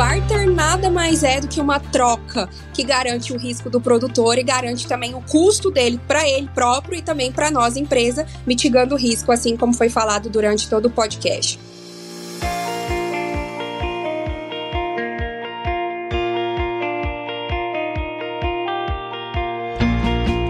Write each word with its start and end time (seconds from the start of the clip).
barter 0.00 0.50
nada 0.50 0.90
mais 0.90 1.22
é 1.22 1.42
do 1.42 1.46
que 1.46 1.60
uma 1.60 1.78
troca 1.78 2.48
que 2.72 2.82
garante 2.82 3.34
o 3.34 3.36
risco 3.36 3.68
do 3.68 3.82
produtor 3.82 4.38
e 4.38 4.42
garante 4.42 4.86
também 4.86 5.14
o 5.14 5.20
custo 5.20 5.70
dele 5.70 6.00
para 6.08 6.26
ele 6.26 6.48
próprio 6.54 6.96
e 6.96 7.02
também 7.02 7.30
para 7.30 7.50
nós, 7.50 7.76
empresa, 7.76 8.26
mitigando 8.46 8.94
o 8.94 8.98
risco, 8.98 9.30
assim 9.30 9.58
como 9.58 9.74
foi 9.74 9.90
falado 9.90 10.30
durante 10.30 10.70
todo 10.70 10.86
o 10.86 10.90
podcast. 10.90 11.60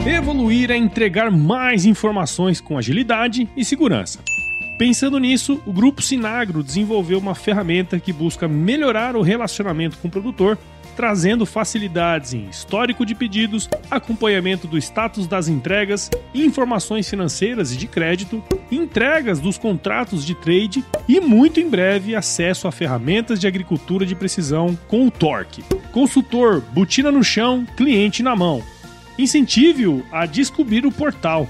Evoluir 0.07 0.71
é 0.71 0.77
entregar 0.77 1.29
mais 1.29 1.85
informações 1.85 2.61
com 2.61 2.79
agilidade 2.79 3.49
e 3.57 3.65
segurança. 3.65 4.21
Pensando 4.81 5.19
nisso, 5.19 5.61
o 5.67 5.75
grupo 5.75 6.01
Sinagro 6.01 6.63
desenvolveu 6.63 7.19
uma 7.19 7.35
ferramenta 7.35 8.01
que 8.01 8.15
busca 8.15 8.49
melhorar 8.49 9.15
o 9.15 9.21
relacionamento 9.21 9.99
com 9.99 10.09
o 10.09 10.11
produtor, 10.11 10.57
trazendo 10.97 11.45
facilidades 11.45 12.33
em 12.33 12.49
histórico 12.49 13.05
de 13.05 13.15
pedidos, 13.15 13.69
acompanhamento 13.91 14.67
do 14.67 14.79
status 14.79 15.27
das 15.27 15.49
entregas, 15.49 16.09
informações 16.33 17.11
financeiras 17.11 17.75
e 17.75 17.77
de 17.77 17.87
crédito, 17.87 18.43
entregas 18.73 19.39
dos 19.39 19.59
contratos 19.59 20.25
de 20.25 20.35
trade 20.35 20.83
e 21.07 21.21
muito 21.21 21.61
em 21.61 21.69
breve 21.69 22.17
acesso 22.17 22.67
a 22.67 22.73
ferramentas 22.73 23.39
de 23.39 23.47
agricultura 23.47 24.07
de 24.07 24.15
precisão 24.15 24.79
com 24.89 25.07
o 25.07 25.11
Torque. 25.11 25.63
Consultor, 25.93 26.63
botina 26.73 27.13
no 27.13 27.23
chão, 27.23 27.67
cliente 27.77 28.23
na 28.23 28.35
mão. 28.35 28.63
Incentive-o 29.19 30.03
a 30.11 30.25
descobrir 30.25 30.87
o 30.87 30.91
portal 30.91 31.47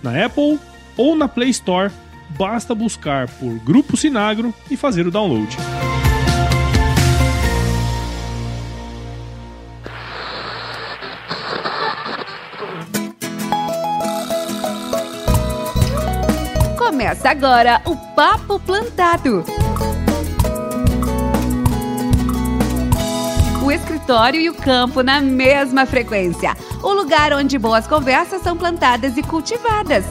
na 0.00 0.24
Apple 0.24 0.60
ou 0.96 1.16
na 1.16 1.26
Play 1.26 1.50
Store 1.50 1.90
basta 2.30 2.74
buscar 2.74 3.28
por 3.28 3.58
Grupo 3.60 3.96
Sinagro 3.96 4.54
e 4.70 4.76
fazer 4.76 5.06
o 5.06 5.10
download. 5.10 5.56
Começa 16.76 17.30
agora 17.30 17.80
o 17.84 17.96
Papo 18.14 18.58
Plantado. 18.58 19.44
O 23.64 23.70
escritório 23.70 24.40
e 24.40 24.48
o 24.48 24.54
campo 24.54 25.02
na 25.02 25.20
mesma 25.20 25.86
frequência. 25.86 26.56
O 26.82 26.92
lugar 26.92 27.32
onde 27.32 27.58
boas 27.58 27.86
conversas 27.86 28.42
são 28.42 28.56
plantadas 28.56 29.16
e 29.16 29.22
cultivadas. 29.22 30.04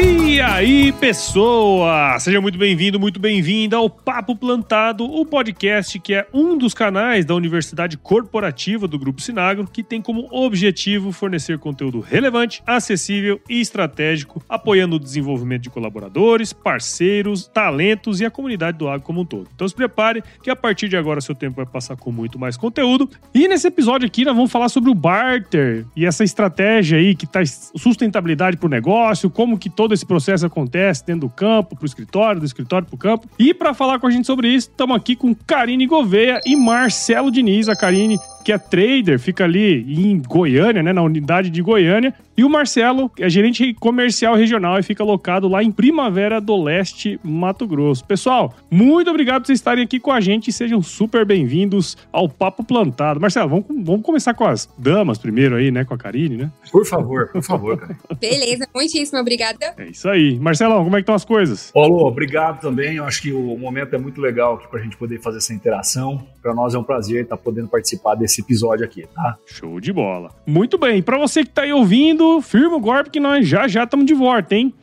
E 0.00 0.40
aí, 0.40 0.92
pessoa! 0.92 2.16
Seja 2.20 2.40
muito 2.40 2.56
bem-vindo, 2.56 3.00
muito 3.00 3.18
bem-vinda 3.18 3.76
ao 3.76 3.90
Papo 3.90 4.36
Plantado, 4.36 5.02
o 5.04 5.26
podcast 5.26 5.98
que 5.98 6.14
é 6.14 6.28
um 6.32 6.56
dos 6.56 6.72
canais 6.72 7.24
da 7.24 7.34
Universidade 7.34 7.96
Corporativa 7.98 8.86
do 8.86 8.96
Grupo 8.96 9.20
Sinagro, 9.20 9.66
que 9.66 9.82
tem 9.82 10.00
como 10.00 10.28
objetivo 10.30 11.10
fornecer 11.10 11.58
conteúdo 11.58 11.98
relevante, 11.98 12.62
acessível 12.64 13.40
e 13.50 13.60
estratégico, 13.60 14.40
apoiando 14.48 14.94
o 14.94 15.00
desenvolvimento 15.00 15.62
de 15.62 15.70
colaboradores, 15.70 16.52
parceiros, 16.52 17.48
talentos 17.48 18.20
e 18.20 18.24
a 18.24 18.30
comunidade 18.30 18.78
do 18.78 18.86
agro 18.86 19.04
como 19.04 19.22
um 19.22 19.24
todo. 19.24 19.48
Então 19.52 19.66
se 19.66 19.74
prepare 19.74 20.22
que 20.40 20.50
a 20.50 20.54
partir 20.54 20.88
de 20.88 20.96
agora 20.96 21.20
seu 21.20 21.34
tempo 21.34 21.56
vai 21.56 21.66
passar 21.66 21.96
com 21.96 22.12
muito 22.12 22.38
mais 22.38 22.56
conteúdo. 22.56 23.10
E 23.34 23.48
nesse 23.48 23.66
episódio 23.66 24.06
aqui 24.06 24.24
nós 24.24 24.36
vamos 24.36 24.52
falar 24.52 24.68
sobre 24.68 24.88
o 24.88 24.94
barter 24.94 25.84
e 25.96 26.06
essa 26.06 26.22
estratégia 26.22 26.96
aí 26.96 27.16
que 27.16 27.26
traz 27.26 27.72
sustentabilidade 27.74 28.56
para 28.56 28.68
o 28.68 28.70
negócio, 28.70 29.28
como 29.28 29.58
que 29.58 29.68
todo 29.68 29.87
todo 29.88 29.94
esse 29.94 30.04
processo 30.04 30.44
acontece 30.44 31.04
dentro 31.06 31.22
do 31.22 31.30
campo, 31.30 31.74
pro 31.74 31.86
escritório, 31.86 32.40
do 32.40 32.46
escritório 32.46 32.86
pro 32.86 32.98
campo. 32.98 33.26
E 33.38 33.54
para 33.54 33.72
falar 33.72 33.98
com 33.98 34.06
a 34.06 34.10
gente 34.10 34.26
sobre 34.26 34.48
isso, 34.48 34.68
estamos 34.68 34.94
aqui 34.94 35.16
com 35.16 35.34
Karine 35.34 35.86
Gouveia 35.86 36.38
e 36.44 36.54
Marcelo 36.54 37.30
Diniz. 37.30 37.70
A 37.70 37.74
Karine 37.74 38.18
que 38.48 38.52
é 38.52 38.56
trader, 38.56 39.18
fica 39.18 39.44
ali 39.44 39.84
em 40.02 40.22
Goiânia, 40.22 40.82
né, 40.82 40.90
na 40.90 41.02
unidade 41.02 41.50
de 41.50 41.60
Goiânia. 41.60 42.14
E 42.34 42.44
o 42.44 42.48
Marcelo 42.48 43.10
é 43.18 43.28
gerente 43.28 43.74
comercial 43.74 44.36
regional 44.36 44.78
e 44.78 44.82
fica 44.82 45.02
alocado 45.02 45.48
lá 45.48 45.62
em 45.62 45.70
Primavera 45.70 46.40
do 46.40 46.56
Leste, 46.62 47.20
Mato 47.22 47.66
Grosso. 47.66 48.04
Pessoal, 48.06 48.54
muito 48.70 49.10
obrigado 49.10 49.42
por 49.42 49.48
vocês 49.48 49.58
estarem 49.58 49.84
aqui 49.84 49.98
com 50.00 50.12
a 50.12 50.20
gente 50.20 50.48
e 50.48 50.52
sejam 50.52 50.80
super 50.80 51.26
bem-vindos 51.26 51.96
ao 52.10 52.28
Papo 52.28 52.64
Plantado. 52.64 53.20
Marcelo, 53.20 53.50
vamos, 53.50 53.66
vamos 53.84 54.02
começar 54.02 54.32
com 54.32 54.46
as 54.46 54.66
damas 54.78 55.18
primeiro 55.18 55.56
aí, 55.56 55.70
né, 55.70 55.84
com 55.84 55.92
a 55.92 55.98
Karine, 55.98 56.36
né? 56.36 56.52
Por 56.70 56.86
favor, 56.86 57.28
por 57.32 57.42
favor. 57.42 57.96
Beleza, 58.20 58.68
muitíssimo 58.72 59.18
obrigada. 59.18 59.74
É 59.76 59.88
isso 59.88 60.08
aí. 60.08 60.38
Marcelão, 60.38 60.84
como 60.84 60.96
é 60.96 61.00
que 61.00 61.02
estão 61.02 61.16
as 61.16 61.24
coisas? 61.24 61.72
Paulo, 61.72 62.06
obrigado 62.06 62.60
também. 62.60 62.96
Eu 62.96 63.04
acho 63.04 63.20
que 63.20 63.32
o 63.32 63.58
momento 63.58 63.94
é 63.94 63.98
muito 63.98 64.20
legal 64.20 64.54
aqui 64.54 64.68
para 64.68 64.78
a 64.78 64.82
gente 64.82 64.96
poder 64.96 65.20
fazer 65.20 65.38
essa 65.38 65.52
interação. 65.52 66.24
Para 66.40 66.54
nós 66.54 66.72
é 66.72 66.78
um 66.78 66.84
prazer 66.84 67.24
estar 67.24 67.36
podendo 67.36 67.66
participar 67.66 68.14
desse 68.14 68.37
episódio 68.40 68.84
aqui, 68.84 69.06
tá? 69.14 69.36
Show 69.46 69.80
de 69.80 69.92
bola. 69.92 70.30
Muito 70.46 70.78
bem, 70.78 71.02
para 71.02 71.18
você 71.18 71.44
que 71.44 71.50
tá 71.50 71.62
aí 71.62 71.72
ouvindo, 71.72 72.40
firma 72.40 72.76
o 72.76 72.80
golpe 72.80 73.10
que 73.10 73.20
nós 73.20 73.46
já 73.46 73.68
já 73.68 73.84
estamos 73.84 74.06
de 74.06 74.14
volta, 74.14 74.54
hein? 74.54 74.74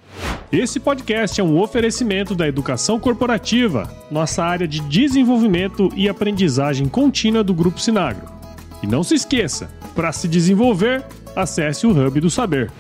Esse 0.51 0.79
podcast 0.79 1.41
é 1.41 1.43
um 1.43 1.59
oferecimento 1.59 2.33
da 2.35 2.47
Educação 2.47 2.99
Corporativa, 2.99 3.91
nossa 4.09 4.44
área 4.44 4.67
de 4.67 4.79
desenvolvimento 4.81 5.91
e 5.95 6.07
aprendizagem 6.07 6.88
contínua 6.88 7.44
do 7.44 7.53
Grupo 7.53 7.79
Sinagro. 7.79 8.27
E 8.81 8.88
não 8.88 9.03
se 9.03 9.15
esqueça, 9.15 9.69
para 9.95 10.11
se 10.11 10.27
desenvolver, 10.27 11.03
acesse 11.35 11.88
o 11.88 11.91
Hub 11.91 12.19
do 12.19 12.29
Saber. 12.29 12.71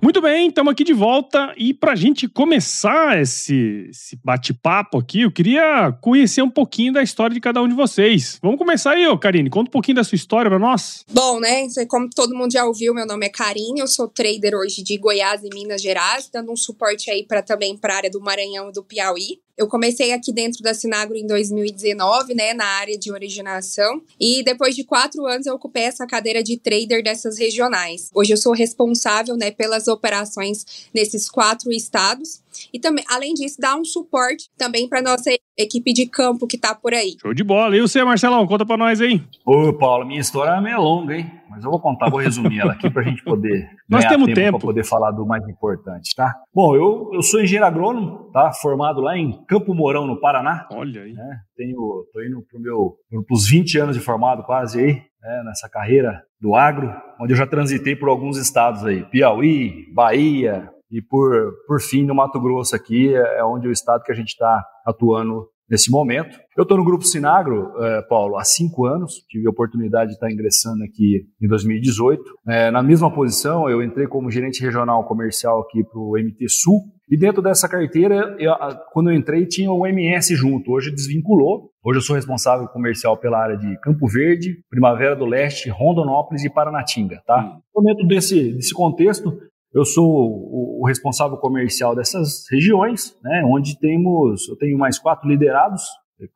Muito 0.00 0.20
bem, 0.20 0.48
estamos 0.48 0.72
aqui 0.72 0.84
de 0.84 0.92
volta 0.92 1.54
e 1.56 1.72
para 1.72 1.92
a 1.92 1.96
gente 1.96 2.28
começar 2.28 3.20
esse, 3.20 3.88
esse 3.90 4.16
bate-papo 4.22 4.98
aqui, 4.98 5.22
eu 5.22 5.32
queria 5.32 5.90
conhecer 6.00 6.42
um 6.42 6.50
pouquinho 6.50 6.92
da 6.92 7.02
história 7.02 7.32
de 7.32 7.40
cada 7.40 7.62
um 7.62 7.68
de 7.68 7.74
vocês. 7.74 8.38
Vamos 8.42 8.58
começar 8.58 8.92
aí, 8.92 9.06
ô 9.06 9.18
Karine, 9.18 9.48
conta 9.48 9.68
um 9.68 9.72
pouquinho 9.72 9.96
da 9.96 10.04
sua 10.04 10.16
história 10.16 10.50
para 10.50 10.58
nós. 10.58 11.04
Bom, 11.10 11.40
né, 11.40 11.66
como 11.88 12.10
todo 12.14 12.36
mundo 12.36 12.52
já 12.52 12.64
ouviu, 12.64 12.92
meu 12.92 13.06
nome 13.06 13.26
é 13.26 13.30
Karine, 13.30 13.80
eu 13.80 13.88
sou 13.88 14.06
trader 14.06 14.54
hoje 14.54 14.82
de 14.82 14.98
Goiás 14.98 15.42
e 15.42 15.48
Minas 15.52 15.80
Gerais, 15.80 16.28
dando 16.32 16.52
um 16.52 16.56
suporte 16.56 17.10
aí 17.10 17.24
para 17.26 17.42
também 17.42 17.76
para 17.76 17.94
a 17.94 17.96
área 17.96 18.10
do 18.10 18.20
Maranhão 18.20 18.68
e 18.68 18.72
do 18.72 18.84
Piauí. 18.84 19.40
Eu 19.56 19.66
comecei 19.66 20.12
aqui 20.12 20.34
dentro 20.34 20.62
da 20.62 20.74
Sinagro 20.74 21.16
em 21.16 21.26
2019, 21.26 22.34
né, 22.34 22.52
na 22.52 22.66
área 22.66 22.98
de 22.98 23.10
originação, 23.10 24.02
e 24.20 24.42
depois 24.42 24.76
de 24.76 24.84
quatro 24.84 25.24
anos 25.24 25.46
eu 25.46 25.54
ocupei 25.54 25.84
essa 25.84 26.06
cadeira 26.06 26.42
de 26.42 26.58
trader 26.58 27.02
dessas 27.02 27.38
regionais. 27.38 28.10
Hoje 28.14 28.34
eu 28.34 28.36
sou 28.36 28.52
responsável, 28.52 29.34
né, 29.34 29.50
pelas 29.50 29.88
operações 29.88 30.88
nesses 30.92 31.30
quatro 31.30 31.72
estados 31.72 32.42
e 32.72 32.78
também, 32.78 33.04
além 33.08 33.34
disso, 33.34 33.56
dar 33.60 33.76
um 33.76 33.84
suporte 33.84 34.50
também 34.56 34.88
para 34.88 35.02
nossa 35.02 35.30
equipe 35.56 35.92
de 35.92 36.06
campo 36.06 36.46
que 36.46 36.56
está 36.56 36.74
por 36.74 36.92
aí. 36.92 37.16
Show 37.20 37.32
de 37.32 37.42
bola. 37.42 37.76
E 37.76 37.80
você, 37.80 38.04
Marcelão, 38.04 38.46
conta 38.46 38.66
para 38.66 38.76
nós 38.76 39.00
aí. 39.00 39.22
Ô, 39.44 39.72
Paulo, 39.72 40.06
minha 40.06 40.20
história 40.20 40.50
é 40.50 40.60
meio 40.60 40.80
longa, 40.80 41.16
hein? 41.16 41.30
Mas 41.48 41.64
eu 41.64 41.70
vou 41.70 41.80
contar, 41.80 42.10
vou 42.10 42.20
resumir 42.20 42.60
ela 42.60 42.72
aqui 42.72 42.90
para 42.90 43.00
a 43.00 43.04
gente 43.04 43.24
poder. 43.24 43.66
Nós 43.88 44.04
temos 44.04 44.26
tempo, 44.26 44.40
tempo. 44.40 44.58
para 44.58 44.66
poder 44.66 44.84
falar 44.84 45.10
do 45.12 45.24
mais 45.24 45.42
importante, 45.48 46.14
tá? 46.14 46.34
Bom, 46.54 46.74
eu, 46.74 47.10
eu 47.14 47.22
sou 47.22 47.40
engenheiro 47.40 47.64
agrônomo, 47.64 48.30
tá? 48.30 48.52
Formado 48.52 49.00
lá 49.00 49.16
em 49.16 49.42
Campo 49.46 49.74
Mourão, 49.74 50.06
no 50.06 50.20
Paraná. 50.20 50.66
Olha 50.70 51.02
aí. 51.02 51.14
Né? 51.14 51.38
Tenho, 51.56 52.04
tô 52.12 52.22
indo 52.22 52.44
pro 52.50 52.60
meu, 52.60 52.96
pros 53.26 53.48
20 53.48 53.78
anos 53.78 53.96
de 53.96 54.02
formado 54.02 54.42
quase 54.42 54.78
aí, 54.78 54.92
né? 55.22 55.42
nessa 55.46 55.66
carreira 55.66 56.22
do 56.38 56.54
agro, 56.54 56.92
onde 57.18 57.32
eu 57.32 57.36
já 57.36 57.46
transitei 57.46 57.96
por 57.96 58.10
alguns 58.10 58.36
estados 58.36 58.84
aí, 58.84 59.04
Piauí, 59.04 59.90
Bahia, 59.94 60.68
e 60.90 61.02
por, 61.02 61.52
por 61.66 61.80
fim 61.80 62.04
no 62.04 62.14
Mato 62.14 62.40
Grosso 62.40 62.74
aqui 62.74 63.14
é, 63.14 63.38
é 63.38 63.44
onde 63.44 63.66
é 63.66 63.70
o 63.70 63.72
estado 63.72 64.02
que 64.02 64.12
a 64.12 64.14
gente 64.14 64.28
está 64.28 64.64
atuando 64.86 65.48
nesse 65.68 65.90
momento. 65.90 66.38
Eu 66.56 66.62
estou 66.62 66.78
no 66.78 66.84
Grupo 66.84 67.04
Sinagro, 67.04 67.72
eh, 67.82 68.02
Paulo, 68.08 68.36
há 68.36 68.44
cinco 68.44 68.86
anos. 68.86 69.24
Tive 69.28 69.46
a 69.46 69.50
oportunidade 69.50 70.10
de 70.10 70.14
estar 70.14 70.30
ingressando 70.30 70.84
aqui 70.84 71.26
em 71.42 71.48
2018. 71.48 72.22
Eh, 72.48 72.70
na 72.70 72.82
mesma 72.82 73.12
posição, 73.12 73.68
eu 73.68 73.82
entrei 73.82 74.06
como 74.06 74.30
gerente 74.30 74.62
regional 74.62 75.04
comercial 75.04 75.60
aqui 75.60 75.82
para 75.84 75.98
o 75.98 76.16
MT 76.16 76.48
Sul. 76.48 76.82
E 77.08 77.16
dentro 77.16 77.40
dessa 77.40 77.68
carteira, 77.68 78.36
eu, 78.38 78.52
quando 78.92 79.10
eu 79.10 79.16
entrei, 79.16 79.46
tinha 79.46 79.70
o 79.70 79.86
MS 79.86 80.34
junto. 80.34 80.72
Hoje 80.72 80.90
desvinculou. 80.90 81.70
Hoje 81.84 81.98
eu 81.98 82.02
sou 82.02 82.16
responsável 82.16 82.66
comercial 82.68 83.16
pela 83.16 83.38
área 83.38 83.56
de 83.56 83.78
Campo 83.80 84.08
Verde, 84.08 84.56
Primavera 84.68 85.14
do 85.14 85.24
Leste, 85.24 85.68
Rondonópolis 85.68 86.44
e 86.44 86.50
Paranatinga. 86.50 87.22
Tá? 87.24 87.58
Então, 87.70 87.82
dentro 87.84 88.06
desse, 88.08 88.54
desse 88.54 88.74
contexto, 88.74 89.38
eu 89.74 89.84
sou 89.84 90.06
o, 90.06 90.80
o, 90.82 90.86
responsável 90.86 91.36
comercial 91.36 91.94
dessas 91.94 92.44
regiões, 92.50 93.16
né, 93.22 93.42
onde 93.44 93.78
temos, 93.78 94.48
eu 94.48 94.56
tenho 94.56 94.78
mais 94.78 94.98
quatro 94.98 95.28
liderados 95.28 95.82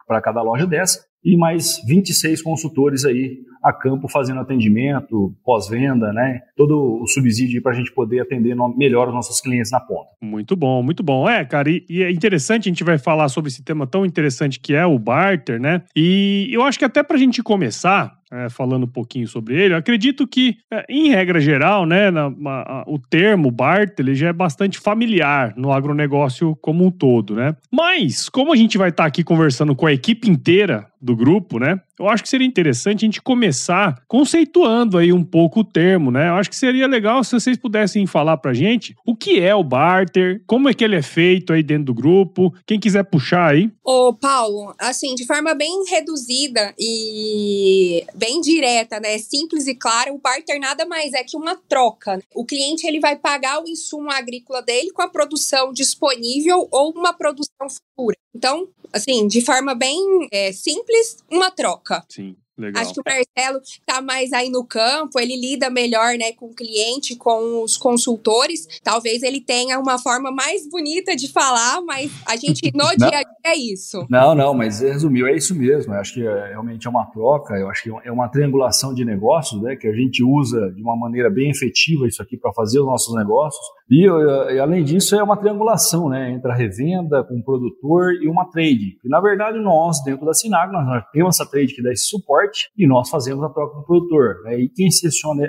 para 0.06 0.20
cada 0.20 0.42
loja 0.42 0.66
dessa 0.66 1.10
e 1.24 1.36
mais 1.36 1.82
26 1.86 2.42
consultores 2.42 3.04
aí 3.04 3.38
a 3.62 3.72
campo 3.72 4.08
fazendo 4.08 4.40
atendimento, 4.40 5.34
pós-venda, 5.44 6.12
né? 6.12 6.40
Todo 6.56 7.02
o 7.02 7.06
subsídio 7.06 7.60
para 7.62 7.72
a 7.72 7.74
gente 7.74 7.92
poder 7.92 8.20
atender 8.20 8.56
melhor 8.74 9.08
os 9.08 9.14
nossos 9.14 9.40
clientes 9.40 9.70
na 9.70 9.80
ponta. 9.80 10.08
Muito 10.22 10.56
bom, 10.56 10.82
muito 10.82 11.02
bom. 11.02 11.28
É, 11.28 11.44
cara, 11.44 11.68
e, 11.70 11.84
e, 11.88 12.02
é 12.02 12.10
interessante, 12.10 12.68
a 12.68 12.72
gente 12.72 12.82
vai 12.82 12.96
falar 12.96 13.28
sobre 13.28 13.50
esse 13.50 13.62
tema 13.62 13.86
tão 13.86 14.06
interessante 14.06 14.58
que 14.58 14.74
é 14.74 14.86
o 14.86 14.98
barter, 14.98 15.60
né? 15.60 15.82
E 15.94 16.48
eu 16.50 16.62
acho 16.62 16.78
que 16.78 16.84
até 16.86 17.02
para 17.02 17.16
a 17.16 17.20
gente 17.20 17.42
começar, 17.42 18.18
é, 18.30 18.48
falando 18.48 18.84
um 18.84 18.88
pouquinho 18.88 19.26
sobre 19.26 19.60
ele. 19.60 19.74
Eu 19.74 19.78
acredito 19.78 20.26
que, 20.26 20.58
é, 20.70 20.84
em 20.88 21.10
regra 21.10 21.40
geral, 21.40 21.84
né, 21.84 22.10
na, 22.10 22.26
a, 22.26 22.84
o 22.86 22.98
termo 22.98 23.50
barter 23.50 24.04
ele 24.04 24.14
já 24.14 24.28
é 24.28 24.32
bastante 24.32 24.78
familiar 24.78 25.52
no 25.56 25.72
agronegócio 25.72 26.56
como 26.56 26.84
um 26.84 26.90
todo, 26.90 27.34
né? 27.34 27.56
Mas, 27.70 28.28
como 28.28 28.52
a 28.52 28.56
gente 28.56 28.78
vai 28.78 28.90
estar 28.90 29.04
tá 29.04 29.08
aqui 29.08 29.24
conversando 29.24 29.74
com 29.74 29.86
a 29.86 29.92
equipe 29.92 30.30
inteira 30.30 30.89
do 31.00 31.16
grupo, 31.16 31.58
né? 31.58 31.80
Eu 31.98 32.08
acho 32.08 32.22
que 32.22 32.28
seria 32.28 32.46
interessante 32.46 33.04
a 33.04 33.06
gente 33.06 33.22
começar 33.22 34.02
conceituando 34.08 34.96
aí 34.96 35.12
um 35.12 35.24
pouco 35.24 35.60
o 35.60 35.64
termo, 35.64 36.10
né? 36.10 36.28
Eu 36.28 36.34
acho 36.34 36.50
que 36.50 36.56
seria 36.56 36.86
legal 36.86 37.22
se 37.22 37.32
vocês 37.32 37.56
pudessem 37.56 38.06
falar 38.06 38.36
pra 38.38 38.54
gente 38.54 38.96
o 39.04 39.14
que 39.14 39.40
é 39.40 39.54
o 39.54 39.62
barter, 39.62 40.42
como 40.46 40.68
é 40.68 40.74
que 40.74 40.84
ele 40.84 40.96
é 40.96 41.02
feito 41.02 41.52
aí 41.52 41.62
dentro 41.62 41.84
do 41.84 41.94
grupo, 41.94 42.54
quem 42.66 42.80
quiser 42.80 43.04
puxar 43.04 43.50
aí. 43.50 43.70
Ô, 43.84 44.14
Paulo, 44.14 44.74
assim, 44.78 45.14
de 45.14 45.26
forma 45.26 45.54
bem 45.54 45.84
reduzida 45.88 46.74
e 46.78 48.04
bem 48.14 48.40
direta, 48.40 48.98
né? 48.98 49.18
Simples 49.18 49.66
e 49.66 49.74
clara, 49.74 50.12
o 50.12 50.18
barter 50.18 50.58
nada 50.58 50.86
mais 50.86 51.12
é 51.12 51.22
que 51.22 51.36
uma 51.36 51.56
troca. 51.68 52.18
O 52.34 52.44
cliente 52.44 52.86
ele 52.86 53.00
vai 53.00 53.16
pagar 53.16 53.62
o 53.62 53.68
insumo 53.68 54.10
agrícola 54.10 54.62
dele 54.62 54.90
com 54.90 55.02
a 55.02 55.08
produção 55.08 55.72
disponível 55.72 56.66
ou 56.70 56.92
uma 56.92 57.12
produção 57.12 57.68
futura. 57.68 58.16
Então, 58.34 58.68
assim, 58.92 59.26
de 59.26 59.40
forma 59.40 59.74
bem 59.74 60.28
é, 60.32 60.52
simples, 60.52 61.18
uma 61.30 61.50
troca. 61.50 62.04
Sim. 62.08 62.36
Legal. 62.60 62.82
Acho 62.82 62.92
que 62.92 63.00
o 63.00 63.02
Marcelo 63.06 63.60
tá 63.86 64.02
mais 64.02 64.32
aí 64.34 64.50
no 64.50 64.64
campo, 64.64 65.18
ele 65.18 65.34
lida 65.34 65.70
melhor, 65.70 66.16
né, 66.18 66.32
com 66.32 66.46
o 66.46 66.54
cliente, 66.54 67.16
com 67.16 67.62
os 67.62 67.78
consultores. 67.78 68.68
Talvez 68.84 69.22
ele 69.22 69.40
tenha 69.40 69.78
uma 69.80 69.98
forma 69.98 70.30
mais 70.30 70.68
bonita 70.68 71.16
de 71.16 71.32
falar, 71.32 71.80
mas 71.80 72.12
a 72.26 72.36
gente 72.36 72.70
no 72.74 72.84
dia 72.96 73.18
a 73.18 73.22
dia 73.22 73.26
é 73.46 73.56
isso. 73.56 74.06
Não, 74.10 74.34
não, 74.34 74.52
mas 74.52 74.80
resumiu, 74.80 75.26
é 75.26 75.34
isso 75.34 75.54
mesmo. 75.54 75.94
Eu 75.94 76.00
acho 76.00 76.12
que 76.12 76.26
é, 76.26 76.48
realmente 76.48 76.86
é 76.86 76.90
uma 76.90 77.06
troca, 77.06 77.54
eu 77.54 77.70
acho 77.70 77.82
que 77.82 77.90
é 78.04 78.12
uma 78.12 78.28
triangulação 78.28 78.92
de 78.92 79.04
negócios, 79.06 79.60
né, 79.62 79.74
que 79.74 79.88
a 79.88 79.94
gente 79.94 80.22
usa 80.22 80.70
de 80.70 80.82
uma 80.82 80.96
maneira 80.96 81.30
bem 81.30 81.50
efetiva 81.50 82.06
isso 82.06 82.22
aqui 82.22 82.36
para 82.36 82.52
fazer 82.52 82.78
os 82.80 82.86
nossos 82.86 83.14
negócios. 83.14 83.64
E, 83.90 84.06
e, 84.06 84.58
além 84.60 84.84
disso, 84.84 85.16
é 85.16 85.22
uma 85.22 85.36
triangulação, 85.36 86.08
né, 86.08 86.30
entre 86.30 86.50
a 86.50 86.54
revenda 86.54 87.24
com 87.24 87.38
o 87.38 87.44
produtor 87.44 88.14
e 88.22 88.28
uma 88.28 88.48
trade. 88.48 88.98
E 89.04 89.08
na 89.08 89.20
verdade, 89.20 89.58
nós, 89.58 90.02
dentro 90.04 90.24
da 90.24 90.32
Sinagro, 90.32 90.80
nós 90.80 91.04
temos 91.12 91.34
essa 91.34 91.50
trade 91.50 91.74
que 91.74 91.82
dá 91.82 91.90
esse 91.90 92.04
suporte 92.04 92.70
e 92.76 92.86
nós 92.86 93.10
fazemos 93.10 93.42
a 93.42 93.48
troca 93.48 93.74
com 93.74 93.80
o 93.80 93.84
produtor. 93.84 94.42
Né? 94.44 94.60
E 94.60 94.68
quem 94.68 94.88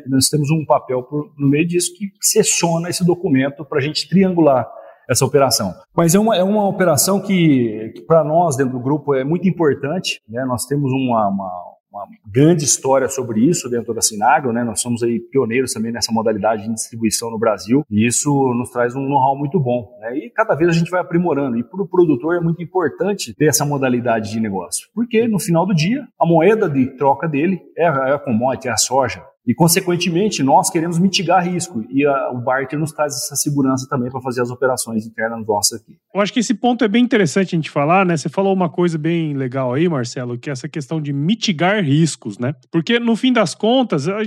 nós 0.07 0.27
temos 0.27 0.49
um 0.49 0.65
papel 0.65 1.03
por, 1.03 1.31
no 1.37 1.47
meio 1.47 1.67
disso 1.67 1.93
que 1.95 2.07
sessiona 2.19 2.89
esse 2.89 3.05
documento 3.05 3.63
para 3.63 3.77
a 3.77 3.81
gente 3.81 4.09
triangular 4.09 4.67
essa 5.09 5.25
operação. 5.25 5.73
Mas 5.95 6.15
é 6.15 6.19
uma, 6.19 6.35
é 6.35 6.43
uma 6.43 6.67
operação 6.67 7.19
que, 7.19 7.91
que 7.95 8.01
para 8.01 8.23
nós, 8.23 8.55
dentro 8.55 8.73
do 8.73 8.79
grupo, 8.79 9.13
é 9.13 9.23
muito 9.23 9.47
importante. 9.47 10.21
Né? 10.27 10.43
Nós 10.45 10.65
temos 10.65 10.91
uma, 10.91 11.27
uma 11.27 11.51
uma 11.91 12.07
grande 12.25 12.63
história 12.63 13.09
sobre 13.09 13.41
isso 13.41 13.69
dentro 13.69 13.93
da 13.93 14.01
Sinagro, 14.01 14.53
né? 14.53 14.63
Nós 14.63 14.81
somos 14.81 15.03
aí 15.03 15.19
pioneiros 15.19 15.73
também 15.73 15.91
nessa 15.91 16.11
modalidade 16.11 16.63
de 16.63 16.73
distribuição 16.73 17.29
no 17.29 17.37
Brasil 17.37 17.83
e 17.89 18.07
isso 18.07 18.31
nos 18.53 18.71
traz 18.71 18.95
um 18.95 19.01
know-how 19.01 19.37
muito 19.37 19.59
bom, 19.59 19.97
né? 19.99 20.17
E 20.17 20.29
cada 20.29 20.55
vez 20.55 20.69
a 20.69 20.73
gente 20.73 20.89
vai 20.89 21.01
aprimorando 21.01 21.57
e 21.57 21.63
para 21.63 21.81
o 21.81 21.87
produtor 21.87 22.35
é 22.35 22.39
muito 22.39 22.63
importante 22.63 23.33
ter 23.33 23.47
essa 23.47 23.65
modalidade 23.65 24.31
de 24.31 24.39
negócio, 24.39 24.87
porque 24.95 25.27
no 25.27 25.39
final 25.39 25.65
do 25.65 25.73
dia 25.73 26.07
a 26.19 26.25
moeda 26.25 26.69
de 26.69 26.85
troca 26.97 27.27
dele 27.27 27.61
é 27.77 27.87
a, 27.87 28.09
é 28.09 28.17
commodity, 28.17 28.67
é 28.67 28.71
a 28.71 28.77
soja, 28.77 29.23
e, 29.45 29.55
consequentemente, 29.55 30.43
nós 30.43 30.69
queremos 30.69 30.99
mitigar 30.99 31.43
risco. 31.43 31.83
E 31.89 32.05
a, 32.05 32.31
o 32.31 32.39
barter 32.39 32.77
nos 32.77 32.91
traz 32.91 33.13
essa 33.13 33.35
segurança 33.35 33.87
também 33.89 34.09
para 34.11 34.21
fazer 34.21 34.41
as 34.41 34.51
operações 34.51 35.05
internas 35.05 35.45
nossas 35.47 35.81
aqui. 35.81 35.97
Eu 36.13 36.21
acho 36.21 36.31
que 36.31 36.39
esse 36.39 36.53
ponto 36.53 36.83
é 36.83 36.87
bem 36.87 37.03
interessante 37.03 37.55
a 37.55 37.57
gente 37.57 37.69
falar, 37.69 38.05
né? 38.05 38.15
Você 38.15 38.29
falou 38.29 38.53
uma 38.53 38.69
coisa 38.69 38.97
bem 38.97 39.33
legal 39.33 39.73
aí, 39.73 39.89
Marcelo, 39.89 40.37
que 40.37 40.49
é 40.49 40.53
essa 40.53 40.69
questão 40.69 41.01
de 41.01 41.11
mitigar 41.11 41.83
riscos, 41.83 42.37
né? 42.37 42.53
Porque, 42.71 42.99
no 42.99 43.15
fim 43.15 43.33
das 43.33 43.55
contas, 43.55 44.07
a, 44.07 44.19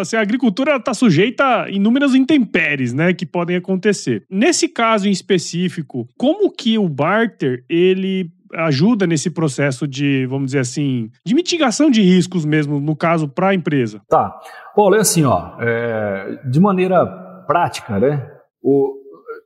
assim, 0.00 0.16
a 0.16 0.20
agricultura 0.20 0.76
está 0.76 0.92
sujeita 0.92 1.62
a 1.62 1.70
inúmeras 1.70 2.14
intempéries, 2.14 2.92
né? 2.92 3.14
Que 3.14 3.24
podem 3.24 3.56
acontecer. 3.56 4.24
Nesse 4.30 4.68
caso 4.68 5.08
em 5.08 5.12
específico, 5.12 6.06
como 6.18 6.50
que 6.50 6.76
o 6.76 6.88
barter, 6.88 7.64
ele 7.68 8.30
ajuda 8.54 9.06
nesse 9.06 9.30
processo 9.30 9.86
de, 9.86 10.26
vamos 10.26 10.46
dizer 10.46 10.60
assim, 10.60 11.10
de 11.24 11.34
mitigação 11.34 11.90
de 11.90 12.02
riscos 12.02 12.44
mesmo, 12.44 12.80
no 12.80 12.96
caso, 12.96 13.28
para 13.28 13.48
a 13.48 13.54
empresa? 13.54 14.00
Tá. 14.08 14.34
Paulo, 14.74 14.96
é 14.96 15.00
assim, 15.00 15.24
ó, 15.24 15.56
é, 15.60 16.40
de 16.48 16.60
maneira 16.60 17.04
prática, 17.46 17.98
né? 17.98 18.28
O, 18.62 18.94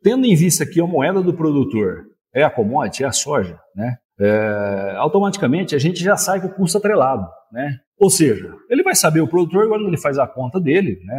tendo 0.03 0.27
em 0.27 0.35
vista 0.35 0.67
que 0.67 0.81
a 0.81 0.87
moeda 0.87 1.23
do 1.23 1.35
produtor 1.35 2.05
é 2.35 2.43
a 2.43 2.51
commodity, 2.51 3.05
é 3.05 3.07
a 3.07 3.13
soja, 3.13 3.59
né? 3.75 3.97
É, 4.21 4.95
automaticamente 4.97 5.75
a 5.75 5.79
gente 5.79 6.03
já 6.03 6.17
sai 6.17 6.41
com 6.41 6.47
o 6.47 6.55
custo 6.55 6.79
atrelado, 6.79 7.27
né? 7.53 7.79
Ou 7.99 8.11
seja, 8.11 8.53
ele 8.69 8.83
vai 8.83 8.95
saber, 8.95 9.21
o 9.21 9.29
produtor, 9.29 9.69
quando 9.69 9.87
ele 9.87 9.97
faz 9.97 10.19
a 10.19 10.27
conta 10.27 10.61
dele, 10.61 10.99
né, 11.05 11.17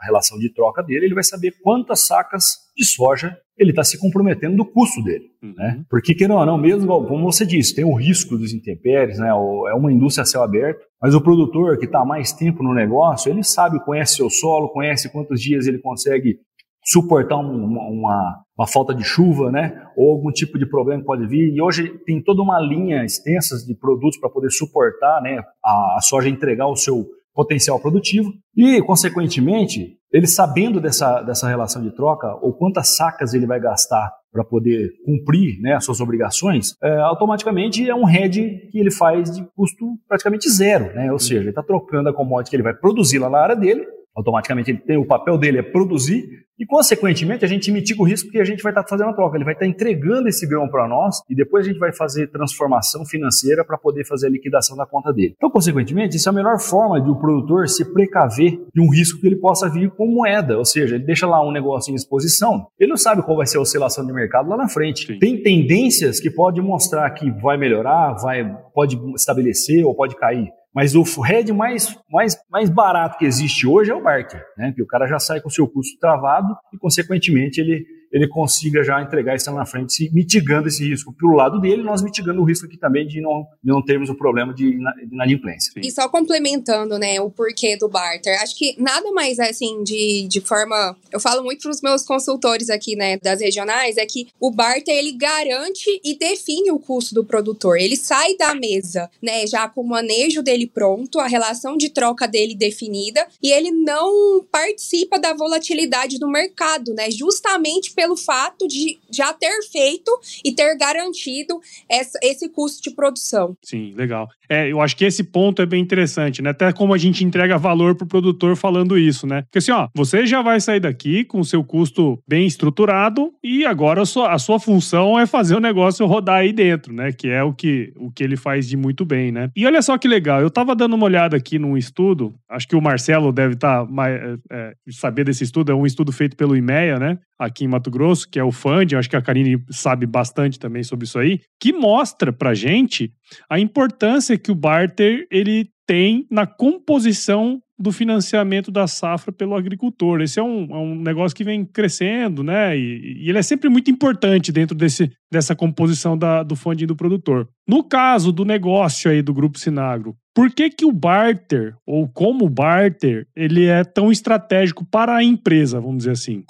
a 0.00 0.04
relação 0.04 0.38
de 0.38 0.52
troca 0.52 0.82
dele, 0.82 1.06
ele 1.06 1.14
vai 1.14 1.24
saber 1.24 1.52
quantas 1.62 2.06
sacas 2.06 2.44
de 2.76 2.84
soja 2.84 3.36
ele 3.56 3.70
está 3.70 3.84
se 3.84 3.98
comprometendo 3.98 4.56
do 4.56 4.64
custo 4.64 5.02
dele. 5.02 5.26
Uhum. 5.42 5.54
Né? 5.56 5.84
Porque, 5.88 6.14
que 6.14 6.26
não, 6.26 6.44
não, 6.44 6.58
mesmo 6.58 6.86
como 7.06 7.24
você 7.24 7.46
disse, 7.46 7.74
tem 7.74 7.84
o 7.84 7.94
risco 7.94 8.36
dos 8.36 8.52
intempéries, 8.52 9.18
né? 9.18 9.28
é 9.28 9.74
uma 9.74 9.92
indústria 9.92 10.22
a 10.22 10.26
céu 10.26 10.42
aberto, 10.42 10.84
mas 11.00 11.14
o 11.14 11.20
produtor 11.20 11.78
que 11.78 11.84
está 11.84 12.04
mais 12.04 12.32
tempo 12.32 12.62
no 12.62 12.74
negócio, 12.74 13.30
ele 13.30 13.44
sabe, 13.44 13.84
conhece 13.84 14.16
seu 14.16 14.28
solo, 14.28 14.70
conhece 14.70 15.12
quantos 15.12 15.40
dias 15.40 15.66
ele 15.66 15.78
consegue 15.78 16.38
suportar 16.84 17.36
uma, 17.36 17.88
uma, 17.88 18.44
uma, 18.56 18.66
falta 18.66 18.94
de 18.94 19.02
chuva, 19.02 19.50
né? 19.50 19.86
Ou 19.96 20.12
algum 20.12 20.30
tipo 20.30 20.58
de 20.58 20.66
problema 20.66 21.00
que 21.00 21.06
pode 21.06 21.26
vir. 21.26 21.54
E 21.54 21.62
hoje 21.62 21.98
tem 22.04 22.22
toda 22.22 22.42
uma 22.42 22.60
linha 22.60 23.04
extensa 23.04 23.56
de 23.66 23.74
produtos 23.74 24.18
para 24.18 24.28
poder 24.28 24.50
suportar, 24.50 25.22
né? 25.22 25.42
A, 25.64 25.96
a 25.96 26.00
soja 26.02 26.28
entregar 26.28 26.68
o 26.68 26.76
seu 26.76 27.06
potencial 27.34 27.80
produtivo 27.80 28.32
e, 28.56 28.80
consequentemente, 28.82 29.98
ele 30.12 30.26
sabendo 30.26 30.80
dessa, 30.80 31.20
dessa 31.22 31.48
relação 31.48 31.82
de 31.82 31.90
troca 31.90 32.32
ou 32.40 32.52
quantas 32.52 32.96
sacas 32.96 33.34
ele 33.34 33.46
vai 33.46 33.58
gastar 33.58 34.12
para 34.32 34.44
poder 34.44 34.90
cumprir 35.04 35.60
né, 35.60 35.74
as 35.74 35.84
suas 35.84 36.00
obrigações, 36.00 36.76
é, 36.82 36.96
automaticamente 36.98 37.88
é 37.88 37.94
um 37.94 38.08
hedge 38.08 38.68
que 38.70 38.78
ele 38.78 38.92
faz 38.92 39.30
de 39.30 39.44
custo 39.56 39.96
praticamente 40.08 40.48
zero. 40.48 40.94
Né? 40.94 41.12
Ou 41.12 41.18
seja, 41.18 41.40
ele 41.40 41.48
está 41.48 41.62
trocando 41.62 42.08
a 42.08 42.14
commodity 42.14 42.50
que 42.50 42.56
ele 42.56 42.62
vai 42.62 42.74
produzir 42.74 43.18
lá 43.18 43.28
na 43.28 43.38
área 43.38 43.56
dele 43.56 43.84
automaticamente 44.14 44.70
ele 44.70 44.78
tem 44.78 44.96
o 44.96 45.06
papel 45.06 45.36
dele 45.36 45.58
é 45.58 45.62
produzir 45.62 46.44
e 46.58 46.64
consequentemente 46.64 47.44
a 47.44 47.48
gente 47.48 47.70
mitiga 47.72 48.00
o 48.00 48.04
risco 48.04 48.28
porque 48.28 48.38
a 48.38 48.44
gente 48.44 48.62
vai 48.62 48.70
estar 48.70 48.86
fazendo 48.86 49.10
a 49.10 49.12
troca, 49.12 49.36
ele 49.36 49.44
vai 49.44 49.54
estar 49.54 49.66
entregando 49.66 50.28
esse 50.28 50.46
grão 50.46 50.68
para 50.68 50.86
nós 50.86 51.20
e 51.28 51.34
depois 51.34 51.66
a 51.66 51.68
gente 51.68 51.80
vai 51.80 51.92
fazer 51.92 52.28
transformação 52.28 53.04
financeira 53.04 53.64
para 53.64 53.76
poder 53.76 54.06
fazer 54.06 54.28
a 54.28 54.30
liquidação 54.30 54.76
da 54.76 54.86
conta 54.86 55.12
dele. 55.12 55.34
Então, 55.36 55.50
consequentemente, 55.50 56.16
isso 56.16 56.28
é 56.28 56.30
a 56.30 56.34
melhor 56.34 56.60
forma 56.60 57.00
de 57.00 57.10
o 57.10 57.16
produtor 57.16 57.68
se 57.68 57.92
precaver 57.92 58.60
de 58.72 58.80
um 58.80 58.88
risco 58.88 59.20
que 59.20 59.26
ele 59.26 59.36
possa 59.36 59.68
vir 59.68 59.90
com 59.90 60.06
moeda, 60.06 60.56
ou 60.56 60.64
seja, 60.64 60.94
ele 60.94 61.04
deixa 61.04 61.26
lá 61.26 61.44
um 61.44 61.50
negócio 61.50 61.90
em 61.90 61.96
exposição, 61.96 62.66
ele 62.78 62.90
não 62.90 62.96
sabe 62.96 63.22
qual 63.22 63.36
vai 63.36 63.46
ser 63.46 63.58
a 63.58 63.60
oscilação 63.60 64.06
de 64.06 64.12
mercado 64.12 64.48
lá 64.48 64.56
na 64.56 64.68
frente. 64.68 65.06
Sim. 65.06 65.18
Tem 65.18 65.42
tendências 65.42 66.20
que 66.20 66.30
podem 66.30 66.62
mostrar 66.62 67.10
que 67.10 67.30
vai 67.30 67.56
melhorar, 67.56 68.12
vai 68.14 68.44
pode 68.72 68.96
estabelecer 69.16 69.84
ou 69.84 69.94
pode 69.94 70.16
cair. 70.16 70.50
Mas 70.74 70.94
o 70.94 71.04
head 71.20 71.52
mais, 71.52 71.96
mais, 72.10 72.36
mais 72.50 72.68
barato 72.68 73.16
que 73.16 73.24
existe 73.24 73.66
hoje 73.66 73.92
é 73.92 73.94
o 73.94 74.02
barter, 74.02 74.44
né? 74.58 74.72
Que 74.74 74.82
o 74.82 74.86
cara 74.86 75.06
já 75.06 75.20
sai 75.20 75.40
com 75.40 75.48
o 75.48 75.52
seu 75.52 75.68
custo 75.68 75.98
travado 76.00 76.54
e, 76.72 76.78
consequentemente, 76.78 77.60
ele, 77.60 77.86
ele 78.14 78.28
consiga 78.28 78.84
já 78.84 79.02
entregar 79.02 79.34
isso 79.34 79.50
na 79.50 79.66
frente, 79.66 80.08
mitigando 80.14 80.68
esse 80.68 80.88
risco 80.88 81.12
pelo 81.12 81.34
lado 81.34 81.60
dele, 81.60 81.82
nós 81.82 82.00
mitigando 82.00 82.40
o 82.40 82.44
risco 82.44 82.66
aqui 82.66 82.78
também 82.78 83.04
de 83.08 83.20
não, 83.20 83.42
de 83.62 83.72
não 83.72 83.84
termos 83.84 84.08
o 84.08 84.14
problema 84.14 84.54
de, 84.54 84.70
de 84.70 85.14
inadimplência. 85.14 85.72
E 85.82 85.90
só 85.90 86.08
complementando, 86.08 86.96
né, 86.96 87.20
o 87.20 87.28
porquê 87.28 87.76
do 87.76 87.88
barter, 87.88 88.40
acho 88.40 88.56
que 88.56 88.80
nada 88.80 89.10
mais 89.10 89.40
assim 89.40 89.82
de, 89.82 90.28
de 90.28 90.40
forma, 90.40 90.96
eu 91.10 91.18
falo 91.18 91.42
muito 91.42 91.62
para 91.62 91.72
os 91.72 91.82
meus 91.82 92.04
consultores 92.04 92.70
aqui, 92.70 92.94
né, 92.94 93.18
das 93.18 93.40
regionais, 93.40 93.96
é 93.96 94.06
que 94.06 94.28
o 94.38 94.48
barter 94.48 94.94
ele 94.94 95.12
garante 95.12 96.00
e 96.04 96.16
define 96.16 96.70
o 96.70 96.78
custo 96.78 97.16
do 97.16 97.24
produtor. 97.24 97.78
Ele 97.78 97.96
sai 97.96 98.36
da 98.36 98.54
mesa, 98.54 99.10
né, 99.20 99.44
já 99.44 99.68
com 99.68 99.80
o 99.80 99.88
manejo 99.88 100.40
dele 100.40 100.68
pronto, 100.68 101.18
a 101.18 101.26
relação 101.26 101.76
de 101.76 101.90
troca 101.90 102.28
dele 102.28 102.54
definida 102.54 103.26
e 103.42 103.50
ele 103.50 103.72
não 103.72 104.44
participa 104.52 105.18
da 105.18 105.34
volatilidade 105.34 106.16
do 106.16 106.28
mercado, 106.28 106.94
né, 106.94 107.10
justamente 107.10 107.92
pelo 107.92 108.03
pelo 108.04 108.16
fato 108.18 108.68
de 108.68 108.98
já 109.10 109.32
ter 109.32 109.62
feito 109.72 110.10
e 110.44 110.52
ter 110.52 110.76
garantido 110.76 111.58
essa, 111.88 112.18
esse 112.22 112.50
custo 112.50 112.82
de 112.82 112.94
produção. 112.94 113.56
Sim, 113.62 113.94
legal. 113.96 114.28
É, 114.46 114.70
eu 114.70 114.82
acho 114.82 114.94
que 114.94 115.06
esse 115.06 115.24
ponto 115.24 115.62
é 115.62 115.66
bem 115.66 115.80
interessante, 115.80 116.42
né? 116.42 116.50
Até 116.50 116.70
como 116.70 116.92
a 116.92 116.98
gente 116.98 117.24
entrega 117.24 117.56
valor 117.56 117.94
pro 117.94 118.06
produtor 118.06 118.56
falando 118.56 118.98
isso, 118.98 119.26
né? 119.26 119.42
Porque 119.42 119.58
assim, 119.58 119.72
ó, 119.72 119.88
você 119.94 120.26
já 120.26 120.42
vai 120.42 120.60
sair 120.60 120.80
daqui 120.80 121.24
com 121.24 121.40
o 121.40 121.44
seu 121.44 121.64
custo 121.64 122.18
bem 122.28 122.46
estruturado 122.46 123.32
e 123.42 123.64
agora 123.64 124.02
a 124.02 124.06
sua, 124.06 124.32
a 124.32 124.38
sua 124.38 124.60
função 124.60 125.18
é 125.18 125.26
fazer 125.26 125.56
o 125.56 125.60
negócio 125.60 126.04
rodar 126.06 126.40
aí 126.40 126.52
dentro, 126.52 126.92
né? 126.92 127.10
Que 127.10 127.28
é 127.28 127.42
o 127.42 127.54
que, 127.54 127.90
o 127.96 128.10
que 128.10 128.22
ele 128.22 128.36
faz 128.36 128.68
de 128.68 128.76
muito 128.76 129.04
bem, 129.06 129.32
né? 129.32 129.50
E 129.56 129.64
olha 129.64 129.80
só 129.80 129.96
que 129.96 130.06
legal, 130.06 130.42
eu 130.42 130.50
tava 130.50 130.76
dando 130.76 130.94
uma 130.94 131.06
olhada 131.06 131.36
aqui 131.36 131.58
num 131.58 131.76
estudo, 131.76 132.34
acho 132.48 132.68
que 132.68 132.76
o 132.76 132.82
Marcelo 132.82 133.32
deve 133.32 133.54
estar 133.54 133.86
tá 133.86 134.10
é, 134.10 134.36
é, 134.50 134.74
saber 134.90 135.24
desse 135.24 135.44
estudo, 135.44 135.72
é 135.72 135.74
um 135.74 135.86
estudo 135.86 136.12
feito 136.12 136.36
pelo 136.36 136.54
IMEA, 136.54 136.98
né? 136.98 137.18
Aqui 137.44 137.64
em 137.64 137.68
Mato 137.68 137.90
Grosso, 137.90 138.28
que 138.28 138.38
é 138.38 138.44
o 138.44 138.50
FUND, 138.50 138.96
acho 138.96 139.10
que 139.10 139.16
a 139.16 139.22
Karine 139.22 139.62
sabe 139.70 140.06
bastante 140.06 140.58
também 140.58 140.82
sobre 140.82 141.04
isso 141.04 141.18
aí, 141.18 141.40
que 141.60 141.72
mostra 141.72 142.32
pra 142.32 142.54
gente 142.54 143.12
a 143.48 143.58
importância 143.58 144.38
que 144.38 144.50
o 144.50 144.54
barter 144.54 145.26
ele 145.30 145.68
tem 145.86 146.26
na 146.30 146.46
composição 146.46 147.60
do 147.78 147.90
financiamento 147.90 148.70
da 148.70 148.86
safra 148.86 149.32
pelo 149.32 149.54
agricultor. 149.54 150.20
Esse 150.20 150.38
é 150.38 150.42
um, 150.42 150.68
é 150.70 150.76
um 150.76 150.94
negócio 150.94 151.36
que 151.36 151.44
vem 151.44 151.64
crescendo, 151.64 152.42
né? 152.42 152.76
E, 152.78 153.24
e, 153.24 153.28
ele 153.28 153.38
é 153.38 153.42
sempre 153.42 153.68
muito 153.68 153.90
importante 153.90 154.52
dentro 154.52 154.76
desse, 154.76 155.10
dessa 155.30 155.56
composição 155.56 156.16
da, 156.16 156.42
do 156.42 156.54
funding 156.54 156.86
do 156.86 156.96
produtor. 156.96 157.48
No 157.68 157.82
caso 157.82 158.32
do 158.32 158.44
negócio 158.44 159.10
aí 159.10 159.22
do 159.22 159.34
Grupo 159.34 159.58
Sinagro, 159.58 160.16
por 160.34 160.50
que, 160.52 160.70
que 160.70 160.84
o 160.84 160.92
barter, 160.92 161.74
ou 161.86 162.08
como 162.08 162.46
o 162.46 162.50
barter, 162.50 163.26
ele 163.36 163.66
é 163.66 163.82
tão 163.84 164.10
estratégico 164.10 164.84
para 164.84 165.16
a 165.16 165.24
empresa, 165.24 165.80
vamos 165.80 165.98
dizer 165.98 166.12
assim? 166.12 166.44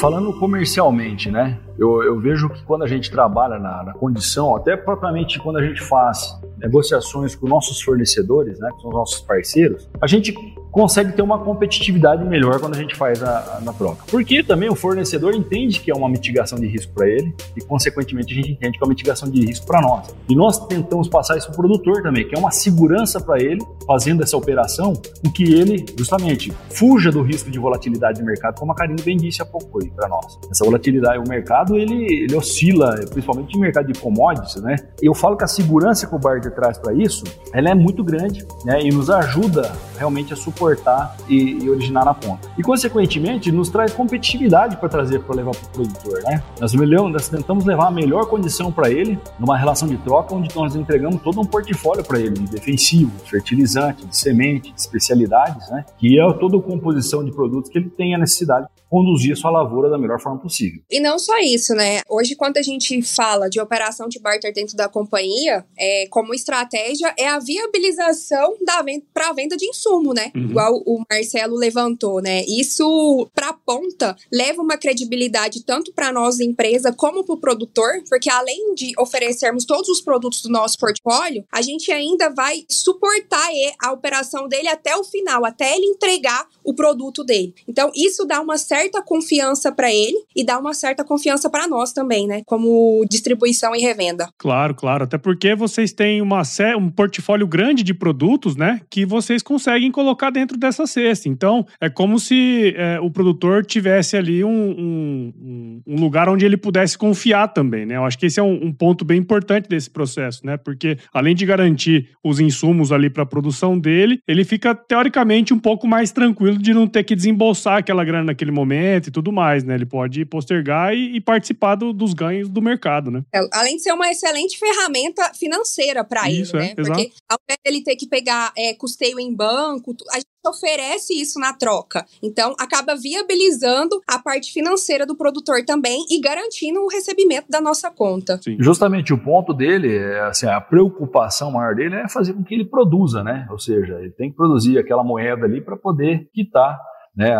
Falando 0.00 0.32
comercialmente, 0.38 1.30
né? 1.30 1.58
Eu, 1.78 2.02
eu 2.02 2.20
vejo 2.20 2.50
que 2.50 2.62
quando 2.64 2.82
a 2.82 2.86
gente 2.86 3.10
trabalha 3.10 3.58
na, 3.58 3.82
na, 3.82 3.94
condição, 3.94 4.54
até 4.54 4.76
propriamente 4.76 5.38
quando 5.38 5.58
a 5.58 5.66
gente 5.66 5.80
faz 5.82 6.38
negociações 6.58 7.34
com 7.34 7.46
nossos 7.48 7.80
fornecedores, 7.80 8.58
né, 8.58 8.70
que 8.74 8.80
são 8.82 8.90
os 8.90 8.96
nossos 8.96 9.20
parceiros, 9.20 9.88
a 10.00 10.06
gente 10.06 10.34
consegue 10.76 11.12
ter 11.12 11.22
uma 11.22 11.38
competitividade 11.38 12.22
melhor 12.22 12.60
quando 12.60 12.74
a 12.74 12.78
gente 12.78 12.94
faz 12.94 13.22
a, 13.22 13.56
a 13.56 13.60
na 13.62 13.72
troca. 13.72 14.04
Porque 14.10 14.42
também 14.42 14.68
o 14.68 14.74
fornecedor 14.74 15.34
entende 15.34 15.80
que 15.80 15.90
é 15.90 15.94
uma 15.94 16.06
mitigação 16.06 16.58
de 16.58 16.66
risco 16.66 16.92
para 16.92 17.08
ele 17.08 17.34
e, 17.56 17.62
consequentemente, 17.62 18.34
a 18.34 18.36
gente 18.36 18.52
entende 18.52 18.76
que 18.76 18.84
é 18.84 18.86
uma 18.86 18.90
mitigação 18.90 19.26
de 19.30 19.40
risco 19.40 19.66
para 19.66 19.80
nós. 19.80 20.14
E 20.28 20.36
nós 20.36 20.66
tentamos 20.66 21.08
passar 21.08 21.38
isso 21.38 21.46
para 21.46 21.54
o 21.54 21.56
produtor 21.56 22.02
também, 22.02 22.28
que 22.28 22.36
é 22.36 22.38
uma 22.38 22.50
segurança 22.50 23.18
para 23.18 23.42
ele, 23.42 23.64
fazendo 23.86 24.22
essa 24.22 24.36
operação, 24.36 24.92
com 24.92 25.32
que 25.32 25.44
ele, 25.44 25.82
justamente, 25.98 26.52
fuja 26.68 27.10
do 27.10 27.22
risco 27.22 27.50
de 27.50 27.58
volatilidade 27.58 28.18
de 28.18 28.24
mercado, 28.26 28.58
como 28.60 28.72
a 28.72 28.74
Karine 28.74 29.00
bem 29.00 29.16
disse 29.16 29.40
há 29.40 29.46
pouco 29.46 29.78
para 29.96 30.08
nós. 30.08 30.38
Essa 30.50 30.62
volatilidade, 30.62 31.18
o 31.18 31.26
mercado, 31.26 31.74
ele, 31.74 32.24
ele 32.24 32.36
oscila, 32.36 32.96
principalmente 33.08 33.54
no 33.54 33.60
mercado 33.60 33.90
de 33.90 33.98
commodities, 33.98 34.56
né? 34.56 34.76
Eu 35.00 35.14
falo 35.14 35.38
que 35.38 35.44
a 35.44 35.48
segurança 35.48 36.06
que 36.06 36.14
o 36.14 36.18
barter 36.18 36.54
traz 36.54 36.76
para 36.76 36.92
isso, 36.92 37.24
ela 37.54 37.70
é 37.70 37.74
muito 37.74 38.04
grande, 38.04 38.46
né? 38.62 38.82
E 38.82 38.90
nos 38.90 39.08
ajuda 39.08 39.72
realmente 39.96 40.34
a 40.34 40.36
suportar 40.36 40.65
exportar 40.66 41.16
e, 41.28 41.64
e 41.64 41.70
originar 41.70 42.04
na 42.04 42.14
ponta. 42.14 42.50
E, 42.58 42.62
consequentemente, 42.62 43.52
nos 43.52 43.68
traz 43.68 43.92
competitividade 43.92 44.76
para 44.76 44.88
trazer 44.88 45.20
para 45.20 45.36
levar 45.36 45.52
para 45.52 45.66
o 45.66 45.70
produtor. 45.70 46.22
Né? 46.24 46.42
Nós, 46.60 46.72
nós 46.72 47.28
tentamos 47.28 47.64
levar 47.64 47.88
a 47.88 47.90
melhor 47.90 48.26
condição 48.26 48.72
para 48.72 48.90
ele 48.90 49.18
numa 49.38 49.56
relação 49.56 49.88
de 49.88 49.96
troca 49.98 50.34
onde 50.34 50.54
nós 50.54 50.74
entregamos 50.74 51.22
todo 51.22 51.40
um 51.40 51.44
portfólio 51.44 52.04
para 52.04 52.18
ele 52.18 52.34
de 52.34 52.50
defensivo, 52.50 53.12
de 53.22 53.30
fertilizante, 53.30 54.04
de 54.06 54.16
semente, 54.16 54.72
de 54.72 54.80
especialidades, 54.80 55.68
né? 55.70 55.84
que 55.98 56.18
é 56.18 56.32
toda 56.34 56.56
a 56.56 56.62
composição 56.62 57.24
de 57.24 57.32
produtos 57.32 57.70
que 57.70 57.78
ele 57.78 57.90
tem 57.90 58.14
a 58.14 58.18
necessidade 58.18 58.66
de 58.66 58.82
conduzir 58.88 59.32
a 59.32 59.36
sua 59.36 59.50
lavoura 59.50 59.90
da 59.90 59.98
melhor 59.98 60.20
forma 60.20 60.38
possível. 60.38 60.80
E 60.90 61.00
não 61.00 61.18
só 61.18 61.38
isso, 61.38 61.74
né? 61.74 62.00
Hoje, 62.08 62.36
quando 62.36 62.56
a 62.56 62.62
gente 62.62 63.02
fala 63.02 63.48
de 63.48 63.60
operação 63.60 64.08
de 64.08 64.18
barter 64.20 64.52
dentro 64.52 64.76
da 64.76 64.88
companhia, 64.88 65.64
é, 65.76 66.06
como 66.08 66.32
estratégia 66.32 67.12
é 67.18 67.28
a 67.28 67.38
viabilização 67.38 68.56
da 68.64 68.82
venda 68.82 69.04
para 69.12 69.30
a 69.30 69.32
venda 69.32 69.56
de 69.56 69.66
insumo, 69.66 70.14
né? 70.14 70.30
Uhum 70.34 70.55
igual 70.56 70.82
o 70.86 71.02
Marcelo 71.10 71.56
levantou, 71.56 72.20
né? 72.20 72.42
Isso 72.46 73.28
para 73.34 73.50
a 73.50 73.52
ponta 73.52 74.16
leva 74.32 74.62
uma 74.62 74.76
credibilidade 74.76 75.64
tanto 75.64 75.92
para 75.92 76.12
nós 76.12 76.40
empresa 76.40 76.92
como 76.92 77.24
para 77.24 77.34
o 77.34 77.40
produtor, 77.40 78.02
porque 78.08 78.30
além 78.30 78.74
de 78.74 78.92
oferecermos 78.98 79.64
todos 79.64 79.88
os 79.88 80.00
produtos 80.00 80.42
do 80.42 80.48
nosso 80.48 80.78
portfólio, 80.78 81.44
a 81.52 81.62
gente 81.62 81.90
ainda 81.90 82.30
vai 82.30 82.64
suportar 82.68 83.46
a 83.82 83.92
operação 83.92 84.48
dele 84.48 84.68
até 84.68 84.96
o 84.96 85.04
final, 85.04 85.44
até 85.44 85.76
ele 85.76 85.86
entregar 85.86 86.46
o 86.64 86.74
produto 86.74 87.24
dele. 87.24 87.54
Então 87.68 87.90
isso 87.94 88.24
dá 88.24 88.40
uma 88.40 88.58
certa 88.58 89.02
confiança 89.02 89.70
para 89.70 89.92
ele 89.92 90.16
e 90.34 90.44
dá 90.44 90.58
uma 90.58 90.74
certa 90.74 91.04
confiança 91.04 91.48
para 91.50 91.68
nós 91.68 91.92
também, 91.92 92.26
né? 92.26 92.42
Como 92.46 93.04
distribuição 93.08 93.74
e 93.74 93.80
revenda. 93.80 94.28
Claro, 94.38 94.74
claro. 94.74 95.04
Até 95.04 95.18
porque 95.18 95.54
vocês 95.54 95.92
têm 95.92 96.20
uma, 96.20 96.42
um 96.78 96.90
portfólio 96.90 97.46
grande 97.46 97.82
de 97.82 97.94
produtos, 97.94 98.56
né? 98.56 98.80
Que 98.90 99.04
vocês 99.04 99.42
conseguem 99.42 99.90
colocar 99.90 100.30
dentro 100.30 100.45
dentro 100.46 100.56
dessa 100.56 100.86
cesta. 100.86 101.28
Então, 101.28 101.66
é 101.80 101.90
como 101.90 102.18
se 102.18 102.72
é, 102.76 103.00
o 103.00 103.10
produtor 103.10 103.64
tivesse 103.64 104.16
ali 104.16 104.44
um, 104.44 104.50
um, 104.50 105.82
um, 105.86 106.00
lugar 106.00 106.28
onde 106.28 106.46
ele 106.46 106.56
pudesse 106.56 106.96
confiar 106.96 107.48
também, 107.48 107.84
né? 107.84 107.96
Eu 107.96 108.04
acho 108.04 108.16
que 108.16 108.26
esse 108.26 108.38
é 108.38 108.42
um, 108.42 108.66
um 108.66 108.72
ponto 108.72 109.04
bem 109.04 109.18
importante 109.18 109.68
desse 109.68 109.90
processo, 109.90 110.46
né? 110.46 110.56
Porque 110.56 110.96
além 111.12 111.34
de 111.34 111.44
garantir 111.44 112.10
os 112.22 112.38
insumos 112.38 112.92
ali 112.92 113.10
para 113.10 113.24
a 113.24 113.26
produção 113.26 113.78
dele, 113.78 114.20
ele 114.26 114.44
fica 114.44 114.74
teoricamente 114.74 115.52
um 115.52 115.58
pouco 115.58 115.86
mais 115.86 116.12
tranquilo 116.12 116.58
de 116.58 116.72
não 116.72 116.86
ter 116.86 117.02
que 117.02 117.16
desembolsar 117.16 117.78
aquela 117.78 118.04
grana 118.04 118.26
naquele 118.26 118.52
momento 118.52 119.08
e 119.08 119.10
tudo 119.10 119.32
mais, 119.32 119.64
né? 119.64 119.74
Ele 119.74 119.86
pode 119.86 120.24
postergar 120.24 120.94
e, 120.94 121.16
e 121.16 121.20
participar 121.20 121.74
do, 121.74 121.92
dos 121.92 122.14
ganhos 122.14 122.48
do 122.48 122.62
mercado, 122.62 123.10
né? 123.10 123.22
É, 123.34 123.40
além 123.52 123.76
de 123.76 123.82
ser 123.82 123.92
uma 123.92 124.08
excelente 124.10 124.58
ferramenta 124.58 125.34
financeira 125.34 126.04
para 126.04 126.30
ele, 126.30 126.48
né? 126.52 126.70
É, 126.70 126.74
Porque 126.74 127.10
ao 127.28 127.38
invés 127.42 127.58
dele 127.64 127.82
ter 127.82 127.96
que 127.96 128.06
pegar 128.06 128.52
é, 128.56 128.74
custeio 128.74 129.18
em 129.18 129.34
banco, 129.34 129.96
a 130.12 130.16
gente 130.16 130.35
oferece 130.48 131.14
isso 131.14 131.38
na 131.38 131.52
troca. 131.52 132.04
Então, 132.22 132.54
acaba 132.58 132.94
viabilizando 132.96 134.00
a 134.06 134.18
parte 134.18 134.52
financeira 134.52 135.06
do 135.06 135.16
produtor 135.16 135.64
também 135.64 136.04
e 136.10 136.20
garantindo 136.20 136.80
o 136.80 136.88
recebimento 136.88 137.48
da 137.48 137.60
nossa 137.60 137.90
conta. 137.90 138.38
Sim. 138.42 138.56
Justamente 138.60 139.12
o 139.12 139.18
ponto 139.18 139.52
dele, 139.52 139.96
é, 139.96 140.20
assim, 140.20 140.46
a 140.46 140.60
preocupação 140.60 141.50
maior 141.50 141.74
dele 141.74 141.96
é 141.96 142.08
fazer 142.08 142.34
com 142.34 142.44
que 142.44 142.54
ele 142.54 142.64
produza, 142.64 143.22
né? 143.22 143.46
Ou 143.50 143.58
seja, 143.58 143.94
ele 144.00 144.12
tem 144.12 144.30
que 144.30 144.36
produzir 144.36 144.78
aquela 144.78 145.04
moeda 145.04 145.44
ali 145.44 145.60
para 145.60 145.76
poder 145.76 146.28
quitar 146.32 146.78
né, 147.16 147.34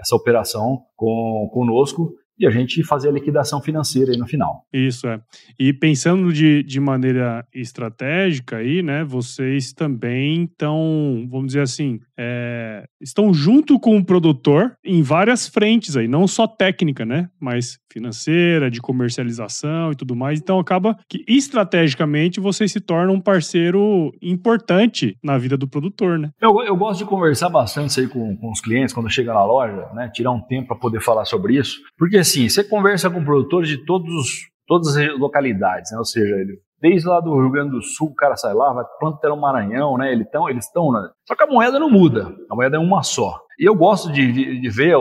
essa 0.00 0.14
operação 0.14 0.82
com, 0.96 1.50
conosco 1.52 2.14
e 2.38 2.46
a 2.46 2.50
gente 2.50 2.82
fazer 2.82 3.08
a 3.08 3.12
liquidação 3.12 3.60
financeira 3.60 4.12
aí 4.12 4.18
no 4.18 4.26
final. 4.26 4.64
Isso 4.72 5.06
é. 5.08 5.20
E 5.58 5.72
pensando 5.72 6.32
de, 6.32 6.62
de 6.62 6.80
maneira 6.80 7.44
estratégica 7.54 8.58
aí, 8.58 8.82
né, 8.82 9.04
vocês 9.04 9.72
também 9.72 10.44
estão, 10.44 11.26
vamos 11.30 11.48
dizer 11.48 11.62
assim, 11.62 12.00
é, 12.16 12.86
estão 13.00 13.32
junto 13.32 13.78
com 13.78 13.96
o 13.96 14.04
produtor 14.04 14.76
em 14.84 15.02
várias 15.02 15.48
frentes 15.48 15.96
aí, 15.96 16.06
não 16.06 16.26
só 16.26 16.46
técnica, 16.46 17.04
né, 17.04 17.28
mas 17.40 17.78
financeira, 17.90 18.70
de 18.70 18.80
comercialização 18.80 19.92
e 19.92 19.96
tudo 19.96 20.14
mais. 20.14 20.38
Então 20.38 20.58
acaba 20.58 20.96
que 21.08 21.24
estrategicamente 21.26 22.40
vocês 22.40 22.70
se 22.70 22.80
tornam 22.80 23.14
um 23.14 23.20
parceiro 23.20 24.12
importante 24.22 25.16
na 25.22 25.38
vida 25.38 25.56
do 25.56 25.66
produtor, 25.66 26.18
né? 26.18 26.30
Eu, 26.40 26.62
eu 26.62 26.76
gosto 26.76 27.00
de 27.00 27.06
conversar 27.06 27.48
bastante 27.48 27.98
aí 28.00 28.06
com, 28.06 28.36
com 28.36 28.50
os 28.50 28.60
clientes 28.60 28.94
quando 28.94 29.10
chega 29.10 29.32
na 29.32 29.44
loja, 29.44 29.88
né, 29.94 30.10
tirar 30.12 30.30
um 30.30 30.40
tempo 30.40 30.68
para 30.68 30.76
poder 30.76 31.00
falar 31.00 31.24
sobre 31.24 31.58
isso, 31.58 31.80
porque 31.96 32.22
assim, 32.28 32.48
você 32.48 32.62
conversa 32.62 33.10
com 33.10 33.24
produtores 33.24 33.68
de 33.68 33.84
todos, 33.84 34.50
todas 34.66 34.96
as 34.96 35.18
localidades, 35.18 35.90
né? 35.92 35.98
Ou 35.98 36.04
seja, 36.04 36.34
ele, 36.36 36.60
desde 36.80 37.08
lá 37.08 37.20
do 37.20 37.38
Rio 37.40 37.50
Grande 37.50 37.70
do 37.70 37.82
Sul, 37.82 38.08
o 38.08 38.14
cara 38.14 38.36
sai 38.36 38.54
lá, 38.54 38.72
vai 38.72 38.84
plantar 39.00 39.32
o 39.32 39.40
Maranhão, 39.40 39.96
né? 39.96 40.12
Eles 40.12 40.26
estão, 40.26 40.48
eles 40.48 40.64
estão, 40.66 40.92
né? 40.92 41.08
Só 41.26 41.34
que 41.34 41.44
a 41.44 41.46
moeda 41.46 41.78
não 41.78 41.90
muda, 41.90 42.34
a 42.50 42.54
moeda 42.54 42.76
é 42.76 42.80
uma 42.80 43.02
só. 43.02 43.40
E 43.58 43.68
eu 43.68 43.74
gosto 43.74 44.12
de, 44.12 44.60
de, 44.60 44.70
ver 44.70 44.94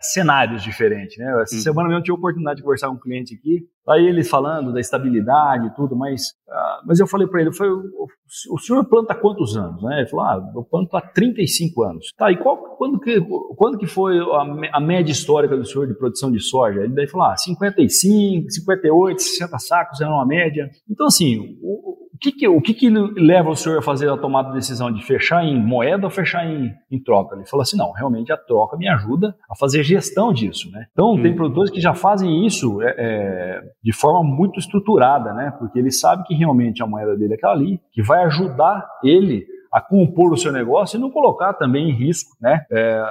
cenários 0.00 0.62
diferentes, 0.62 1.18
né? 1.18 1.42
Essa 1.42 1.56
hum. 1.56 1.60
semana 1.60 1.88
mesmo 1.88 2.00
eu 2.00 2.04
tive 2.04 2.12
a 2.12 2.18
oportunidade 2.18 2.58
de 2.58 2.62
conversar 2.62 2.88
com 2.88 2.94
um 2.94 3.00
cliente 3.00 3.34
aqui, 3.34 3.66
aí 3.88 4.06
ele 4.06 4.22
falando 4.22 4.72
da 4.72 4.78
estabilidade 4.78 5.66
e 5.66 5.74
tudo, 5.74 5.96
mas, 5.96 6.22
uh, 6.48 6.86
mas 6.86 7.00
eu 7.00 7.08
falei 7.08 7.26
para 7.26 7.40
ele, 7.40 7.52
foi, 7.52 7.68
o, 7.68 8.58
senhor 8.58 8.84
planta 8.84 9.14
há 9.14 9.16
quantos 9.16 9.56
anos? 9.56 9.82
Né? 9.82 10.00
Ele 10.00 10.08
falou, 10.08 10.26
ah, 10.26 10.52
eu 10.54 10.62
planto 10.62 10.96
há 10.96 11.00
35 11.00 11.82
anos. 11.82 12.06
Tá, 12.16 12.30
e 12.30 12.36
qual, 12.36 12.76
quando, 12.76 13.00
que, 13.00 13.20
quando 13.56 13.78
que 13.78 13.86
foi 13.86 14.18
a, 14.18 14.76
a 14.76 14.80
média 14.80 15.10
histórica 15.10 15.56
do 15.56 15.64
senhor 15.64 15.88
de 15.88 15.94
produção 15.94 16.30
de 16.30 16.40
soja? 16.40 16.80
Ele 16.80 16.94
daí 16.94 17.08
falou, 17.08 17.26
ah, 17.26 17.36
55, 17.36 18.48
58, 18.48 19.22
60 19.22 19.58
sacos 19.58 20.00
é 20.00 20.06
uma 20.06 20.24
média. 20.24 20.70
Então, 20.88 21.06
assim, 21.06 21.58
o, 21.60 22.03
que 22.24 22.32
que, 22.32 22.48
o 22.48 22.60
que, 22.60 22.72
que 22.72 22.88
leva 22.88 23.50
o 23.50 23.56
senhor 23.56 23.78
a 23.78 23.82
fazer 23.82 24.10
a 24.10 24.16
tomada 24.16 24.48
de 24.48 24.54
decisão 24.54 24.90
de 24.90 25.04
fechar 25.04 25.44
em 25.44 25.60
moeda 25.60 26.06
ou 26.06 26.10
fechar 26.10 26.46
em, 26.46 26.72
em 26.90 27.02
troca? 27.02 27.36
Ele 27.36 27.44
falou 27.44 27.62
assim, 27.62 27.76
não, 27.76 27.92
realmente 27.92 28.32
a 28.32 28.36
troca 28.36 28.76
me 28.76 28.88
ajuda 28.88 29.36
a 29.50 29.54
fazer 29.54 29.82
gestão 29.82 30.32
disso, 30.32 30.70
né? 30.70 30.86
Então, 30.92 31.12
hum. 31.12 31.22
tem 31.22 31.34
produtores 31.34 31.70
que 31.70 31.80
já 31.80 31.92
fazem 31.92 32.46
isso 32.46 32.80
é, 32.82 32.94
é, 32.96 33.62
de 33.82 33.92
forma 33.92 34.22
muito 34.22 34.58
estruturada, 34.58 35.34
né? 35.34 35.52
Porque 35.58 35.78
ele 35.78 35.90
sabe 35.90 36.24
que 36.24 36.34
realmente 36.34 36.82
a 36.82 36.86
moeda 36.86 37.16
dele 37.16 37.34
é 37.34 37.36
aquela 37.36 37.52
ali, 37.52 37.80
que 37.92 38.02
vai 38.02 38.24
ajudar 38.24 38.86
ele 39.02 39.46
a 39.70 39.80
compor 39.80 40.32
o 40.32 40.36
seu 40.36 40.52
negócio 40.52 40.96
e 40.96 41.00
não 41.00 41.10
colocar 41.10 41.52
também 41.54 41.90
em 41.90 41.92
risco 41.92 42.30
né, 42.40 42.64
é, 42.70 43.02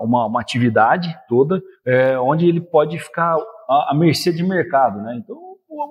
uma, 0.00 0.26
uma 0.26 0.40
atividade 0.40 1.12
toda 1.28 1.60
é, 1.84 2.16
onde 2.20 2.48
ele 2.48 2.60
pode 2.60 2.96
ficar 3.00 3.36
à, 3.68 3.90
à 3.90 3.94
mercê 3.94 4.32
de 4.32 4.44
mercado. 4.44 5.02
Né? 5.02 5.16
Então, 5.18 5.36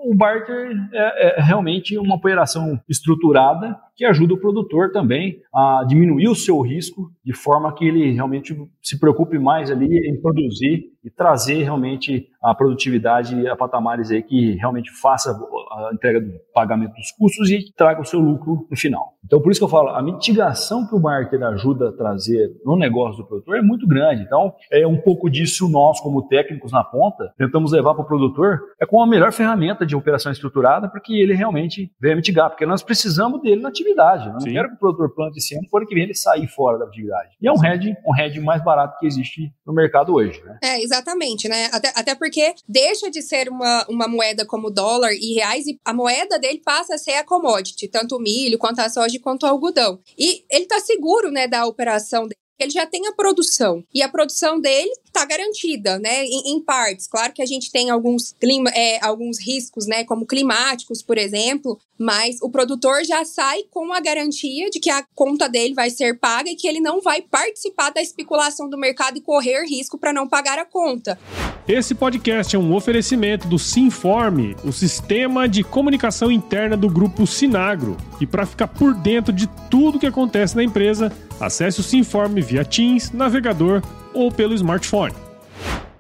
o 0.06 0.16
barter 0.16 0.72
é, 0.94 1.40
é, 1.40 1.42
realmente 1.42 1.98
uma 1.98 2.16
operação 2.16 2.80
estruturada 2.88 3.78
que 3.96 4.06
ajuda 4.06 4.34
o 4.34 4.40
produtor 4.40 4.92
também 4.92 5.40
a 5.54 5.84
diminuir 5.88 6.28
o 6.28 6.36
seu 6.36 6.60
risco 6.62 7.12
de 7.24 7.34
forma 7.34 7.74
que 7.74 7.86
ele 7.86 8.12
realmente 8.12 8.56
se 8.82 9.00
preocupe 9.00 9.38
mais 9.38 9.70
ali 9.72 10.10
em 10.10 10.20
produzir 10.22 10.92
e 11.04 11.10
trazer 11.10 11.64
realmente 11.64 12.28
a 12.42 12.56
produtividade 12.56 13.48
a 13.48 13.56
patamares 13.56 14.10
aí 14.10 14.24
que 14.24 14.54
realmente 14.56 14.92
faça 15.02 15.32
a 15.32 15.92
entrega 15.94 16.22
do 16.22 16.32
pagamento 16.54 16.94
dos 16.94 17.12
custos 17.12 17.50
e 17.50 17.74
traga 17.76 18.02
o 18.02 18.06
seu 18.06 18.20
lucro 18.20 18.68
no 18.70 18.78
final. 18.78 19.14
Então, 19.26 19.42
por 19.42 19.52
isso 19.52 19.60
que 19.60 19.64
eu 19.64 19.70
falo, 19.70 19.90
a 19.90 20.02
mitigação 20.02 20.86
que 20.88 20.96
o 20.96 21.00
marketer 21.00 21.42
ajuda 21.44 21.90
a 21.90 21.92
trazer 21.94 22.52
no 22.66 22.76
negócio 22.76 23.24
do 23.24 23.28
produtor 23.28 23.58
é 23.58 23.62
muito 23.62 23.88
grande. 23.88 24.22
Então, 24.24 24.54
é 24.72 24.86
um 24.86 24.98
pouco 24.98 25.30
disso 25.30 25.70
nós, 25.70 26.00
como 26.02 26.28
técnicos 26.28 26.72
na 26.72 26.84
ponta, 26.84 27.34
tentamos 27.38 27.72
levar 27.72 27.94
para 27.94 28.04
o 28.04 28.08
produtor 28.08 28.60
é 28.80 28.86
com 28.86 29.02
a 29.02 29.08
melhor 29.08 29.32
ferramenta 29.32 29.86
de 29.86 29.96
operação 29.96 30.32
estruturada 30.32 30.90
para 30.90 31.00
que 31.00 31.20
ele 31.20 31.34
realmente 31.34 31.92
venha 32.00 32.16
mitigar, 32.16 32.50
porque 32.50 32.66
nós 32.66 32.84
precisamos 32.84 33.42
dele 33.42 33.62
na 33.62 33.72
atividade. 33.84 34.28
Eu 34.28 34.34
não 34.34 34.40
Sim. 34.40 34.54
quero 34.54 34.70
que 34.70 34.76
o 34.76 34.80
produtor 34.80 35.14
plante 35.14 35.38
esse 35.38 35.56
ano, 35.56 35.68
por 35.70 35.86
que 35.86 35.94
vem 35.94 36.04
ele 36.04 36.16
sair 36.16 36.48
fora 36.48 36.78
da 36.78 36.86
atividade. 36.86 37.36
E 37.42 37.48
é 37.48 37.52
um 37.52 37.64
hedge, 37.64 37.96
um 38.06 38.16
hedge 38.16 38.40
mais 38.40 38.64
barato 38.64 38.98
que 39.00 39.06
existe 39.06 39.54
no 39.66 39.74
mercado 39.74 40.14
hoje. 40.14 40.42
Né? 40.44 40.60
É, 40.64 40.82
exatamente, 40.82 41.48
né? 41.48 41.70
Até, 41.72 41.92
até 41.96 42.16
porque 42.16 42.54
deixa 42.68 43.10
de 43.12 43.22
ser 43.22 43.50
uma, 43.50 43.86
uma 43.90 44.08
moeda 44.08 44.46
como 44.46 44.72
dólar 44.72 45.12
e 45.14 45.34
reais 45.36 45.68
e 45.68 45.80
a 45.86 45.94
moeda 45.94 46.40
dele 46.40 46.62
passa 46.64 46.96
a 46.96 46.98
ser 46.98 47.14
a 47.14 47.24
commodity, 47.24 47.88
tanto 47.88 48.16
o 48.16 48.20
milho, 48.20 48.58
quanto 48.58 48.80
a 48.80 48.90
soja, 48.90 49.20
quanto 49.22 49.44
o 49.44 49.50
algodão. 49.50 50.00
E 50.18 50.44
ele 50.50 50.66
tá 50.66 50.80
seguro, 50.80 51.32
né, 51.32 51.48
da 51.48 51.66
operação 51.66 52.24
dele 52.24 52.43
ele 52.60 52.72
já 52.72 52.86
tem 52.86 53.08
a 53.08 53.14
produção. 53.14 53.84
E 53.94 54.02
a 54.02 54.10
produção 54.10 54.60
dele 54.60 54.92
está 55.06 55.26
garantida, 55.26 56.00
né? 56.00 56.26
Em, 56.26 56.54
em, 56.54 56.62
partes. 56.62 57.08
Claro 57.08 57.34
que 57.34 57.42
a 57.42 57.46
gente 57.46 57.72
tem 57.72 57.90
alguns, 57.90 58.34
clima, 58.40 58.70
é, 58.72 59.04
alguns 59.04 59.40
riscos, 59.40 59.86
né? 59.86 60.04
Como 60.04 60.26
climáticos, 60.26 61.02
por 61.02 61.18
exemplo, 61.18 61.80
mas 61.98 62.38
o 62.42 62.50
produtor 62.50 63.04
já 63.04 63.24
sai 63.26 63.64
com 63.70 63.94
a 63.94 64.00
garantia 64.00 64.70
de 64.70 64.80
que 64.80 64.90
a 64.90 65.06
conta 65.16 65.48
dele 65.48 65.74
vai 65.74 65.90
ser 65.90 66.20
paga 66.20 66.50
e 66.50 66.56
que 66.56 66.68
ele 66.68 66.80
não 66.80 67.02
vai 67.02 67.22
participar 67.22 67.92
da 67.92 68.02
especulação 68.02 68.70
do 68.70 68.78
mercado 68.78 69.18
e 69.18 69.22
correr 69.22 69.64
risco 69.66 69.98
para 69.98 70.14
não 70.14 70.28
pagar 70.28 70.58
a 70.58 70.66
conta. 70.66 71.20
Esse 71.66 71.96
podcast 71.96 72.54
é 72.54 72.60
um 72.60 72.74
oferecimento 72.74 73.48
do 73.48 73.58
Sinforme, 73.58 74.54
o 74.66 74.74
sistema 74.74 75.48
de 75.48 75.64
comunicação 75.64 76.30
interna 76.30 76.76
do 76.76 76.90
grupo 76.90 77.26
Sinagro. 77.26 77.96
E 78.20 78.28
para 78.28 78.46
ficar 78.46 78.68
por 78.68 78.94
dentro 78.94 79.32
de 79.32 79.48
tudo 79.70 79.98
que 79.98 80.06
acontece 80.06 80.58
na 80.58 80.64
empresa, 80.64 81.10
acesse 81.40 81.80
o 81.80 81.84
Sinforme 81.84 82.42
via 82.42 82.66
Teams, 82.66 83.14
navegador 83.14 83.82
ou 84.14 84.30
pelo 84.30 84.54
smartphone. 84.54 85.14